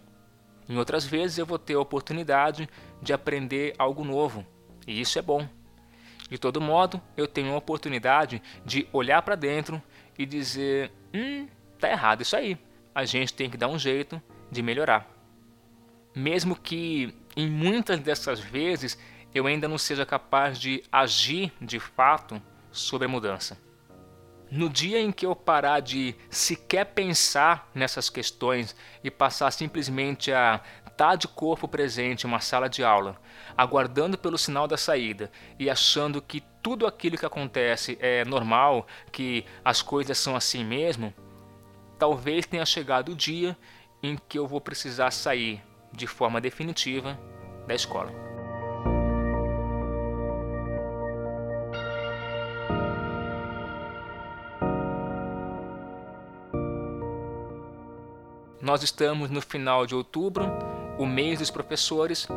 Em 0.68 0.78
outras 0.78 1.06
vezes 1.06 1.38
eu 1.38 1.46
vou 1.46 1.60
ter 1.60 1.76
a 1.76 1.80
oportunidade 1.80 2.68
de 3.02 3.14
aprender 3.14 3.74
algo 3.78 4.04
novo, 4.04 4.46
e 4.88 5.00
isso 5.00 5.18
é 5.20 5.22
bom. 5.22 5.48
De 6.30 6.38
todo 6.38 6.62
modo, 6.62 7.02
eu 7.18 7.28
tenho 7.28 7.54
a 7.54 7.58
oportunidade 7.58 8.42
de 8.66 8.88
olhar 8.94 9.22
para 9.22 9.36
dentro 9.36 9.82
e 10.18 10.26
dizer: 10.26 10.92
hum, 11.14 11.48
tá 11.78 11.90
errado 11.90 12.22
isso 12.22 12.36
aí. 12.36 12.58
A 12.96 13.04
gente 13.04 13.34
tem 13.34 13.50
que 13.50 13.58
dar 13.58 13.68
um 13.68 13.78
jeito 13.78 14.22
de 14.50 14.62
melhorar. 14.62 15.10
Mesmo 16.14 16.56
que 16.56 17.16
em 17.36 17.50
muitas 17.50 18.00
dessas 18.00 18.40
vezes 18.40 18.98
eu 19.34 19.48
ainda 19.48 19.68
não 19.68 19.78
seja 19.78 20.06
capaz 20.06 20.60
de 20.60 20.84
agir 20.92 21.54
de 21.62 21.80
fato 21.80 22.42
sobre 22.72 23.06
a 23.06 23.10
mudança. 23.10 23.58
No 24.52 24.70
dia 24.70 25.00
em 25.00 25.14
que 25.14 25.26
eu 25.26 25.34
parar 25.34 25.80
de 25.80 26.14
sequer 26.30 26.86
pensar 26.88 27.70
nessas 27.74 28.10
questões 28.10 28.76
e 29.02 29.10
passar 29.10 29.50
simplesmente 29.52 30.34
a 30.34 30.62
estar 30.86 31.16
de 31.16 31.26
corpo 31.26 31.70
presente 31.70 32.26
em 32.26 32.28
uma 32.28 32.42
sala 32.42 32.68
de 32.68 32.84
aula, 32.84 33.16
aguardando 33.56 34.18
pelo 34.18 34.38
sinal 34.38 34.68
da 34.68 34.76
saída 34.76 35.32
e 35.58 35.70
achando 35.70 36.22
que 36.22 36.44
tudo 36.62 36.86
aquilo 36.86 37.18
que 37.18 37.26
acontece 37.26 37.98
é 38.02 38.26
normal, 38.26 38.86
que 39.10 39.46
as 39.64 39.82
coisas 39.82 40.18
são 40.18 40.36
assim 40.36 40.66
mesmo, 40.66 41.14
talvez 41.98 42.46
tenha 42.46 42.66
chegado 42.66 43.14
o 43.14 43.16
dia 43.16 43.58
em 44.04 44.18
que 44.28 44.38
eu 44.38 44.46
vou 44.46 44.60
precisar 44.60 45.12
sair 45.12 45.64
de 45.92 46.08
forma 46.08 46.42
definitiva 46.42 47.20
da 47.68 47.76
escola. 47.76 48.32
Nós 58.62 58.84
estamos 58.84 59.32
no 59.32 59.42
final 59.42 59.88
de 59.88 59.96
outubro, 59.96 60.46
o 60.98 61.06
mês 61.06 61.40
dos 61.40 61.50
professores. 61.50 62.28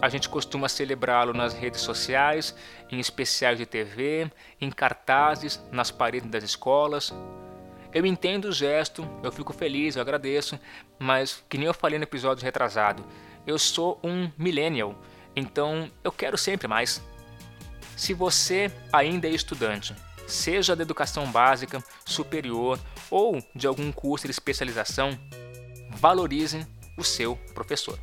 A 0.00 0.08
gente 0.08 0.28
costuma 0.28 0.68
celebrá-lo 0.68 1.32
nas 1.32 1.52
redes 1.52 1.80
sociais, 1.80 2.54
em 2.92 3.00
especiais 3.00 3.58
de 3.58 3.66
TV, 3.66 4.30
em 4.60 4.70
cartazes, 4.70 5.60
nas 5.72 5.90
paredes 5.90 6.30
das 6.30 6.44
escolas. 6.44 7.12
Eu 7.94 8.04
entendo 8.04 8.46
o 8.46 8.52
gesto, 8.52 9.08
eu 9.22 9.30
fico 9.30 9.52
feliz, 9.52 9.94
eu 9.94 10.02
agradeço, 10.02 10.58
mas 10.98 11.44
que 11.48 11.56
nem 11.56 11.68
eu 11.68 11.72
falei 11.72 11.96
no 11.96 12.02
episódio 12.02 12.44
retrasado, 12.44 13.06
eu 13.46 13.56
sou 13.56 14.00
um 14.02 14.28
millennial, 14.36 15.00
então 15.36 15.88
eu 16.02 16.10
quero 16.10 16.36
sempre 16.36 16.66
mais. 16.66 17.00
Se 17.96 18.12
você 18.12 18.68
ainda 18.92 19.28
é 19.28 19.30
estudante, 19.30 19.94
seja 20.26 20.74
da 20.74 20.82
educação 20.82 21.30
básica, 21.30 21.80
superior 22.04 22.80
ou 23.08 23.40
de 23.54 23.68
algum 23.68 23.92
curso 23.92 24.26
de 24.26 24.32
especialização, 24.32 25.16
valorize 25.90 26.66
o 26.98 27.04
seu 27.04 27.36
professor. 27.54 27.96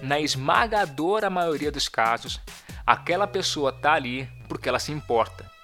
Na 0.00 0.18
esmagadora 0.18 1.28
maioria 1.28 1.70
dos 1.70 1.90
casos, 1.90 2.40
aquela 2.86 3.26
pessoa 3.26 3.68
está 3.68 3.92
ali 3.92 4.26
porque 4.48 4.66
ela 4.66 4.78
se 4.78 4.92
importa 4.92 5.57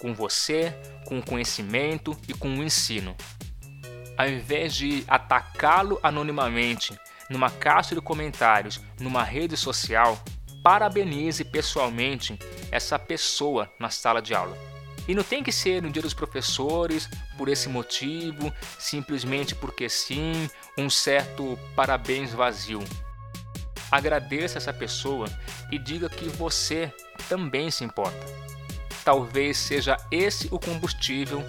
com 0.00 0.14
você, 0.14 0.74
com 1.04 1.18
o 1.18 1.24
conhecimento 1.24 2.16
e 2.28 2.34
com 2.34 2.48
o 2.48 2.62
ensino. 2.62 3.16
Ao 4.16 4.28
invés 4.28 4.74
de 4.74 5.04
atacá-lo 5.08 5.98
anonimamente 6.02 6.96
numa 7.28 7.50
caixa 7.50 7.94
de 7.94 8.00
comentários 8.00 8.80
numa 9.00 9.24
rede 9.24 9.56
social, 9.56 10.22
parabenize 10.62 11.44
pessoalmente 11.44 12.38
essa 12.70 12.98
pessoa 12.98 13.70
na 13.78 13.90
sala 13.90 14.22
de 14.22 14.34
aula. 14.34 14.56
E 15.06 15.14
não 15.14 15.22
tem 15.22 15.42
que 15.42 15.52
ser 15.52 15.82
no 15.82 15.90
dia 15.90 16.00
dos 16.00 16.14
professores, 16.14 17.08
por 17.36 17.48
esse 17.48 17.68
motivo, 17.68 18.52
simplesmente 18.78 19.54
porque 19.54 19.88
sim, 19.88 20.48
um 20.78 20.88
certo 20.88 21.58
parabéns 21.76 22.32
vazio. 22.32 22.82
Agradeça 23.90 24.56
essa 24.56 24.72
pessoa 24.72 25.28
e 25.70 25.78
diga 25.78 26.08
que 26.08 26.28
você 26.28 26.90
também 27.28 27.70
se 27.70 27.84
importa. 27.84 28.26
Talvez 29.04 29.58
seja 29.58 29.96
esse 30.10 30.48
o 30.50 30.58
combustível 30.58 31.44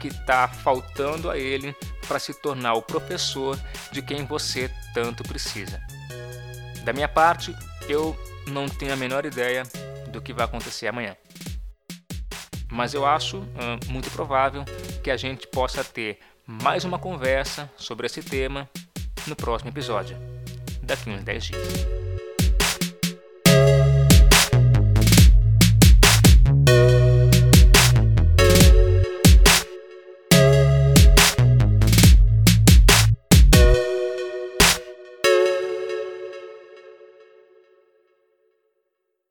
que 0.00 0.08
está 0.08 0.48
faltando 0.48 1.30
a 1.30 1.38
ele 1.38 1.74
para 2.06 2.18
se 2.18 2.34
tornar 2.34 2.74
o 2.74 2.82
professor 2.82 3.58
de 3.90 4.02
quem 4.02 4.24
você 4.24 4.70
tanto 4.94 5.22
precisa. 5.22 5.80
Da 6.84 6.92
minha 6.92 7.08
parte, 7.08 7.54
eu 7.88 8.16
não 8.48 8.68
tenho 8.68 8.92
a 8.92 8.96
menor 8.96 9.24
ideia 9.24 9.62
do 10.08 10.20
que 10.20 10.32
vai 10.32 10.44
acontecer 10.44 10.88
amanhã. 10.88 11.16
Mas 12.70 12.94
eu 12.94 13.06
acho 13.06 13.38
uh, 13.38 13.88
muito 13.88 14.10
provável 14.10 14.64
que 15.02 15.10
a 15.10 15.16
gente 15.16 15.46
possa 15.46 15.84
ter 15.84 16.18
mais 16.46 16.84
uma 16.84 16.98
conversa 16.98 17.70
sobre 17.76 18.06
esse 18.06 18.22
tema 18.22 18.68
no 19.26 19.36
próximo 19.36 19.70
episódio, 19.70 20.16
daqui 20.82 21.10
uns 21.10 21.22
10 21.22 21.44
dias. 21.44 22.01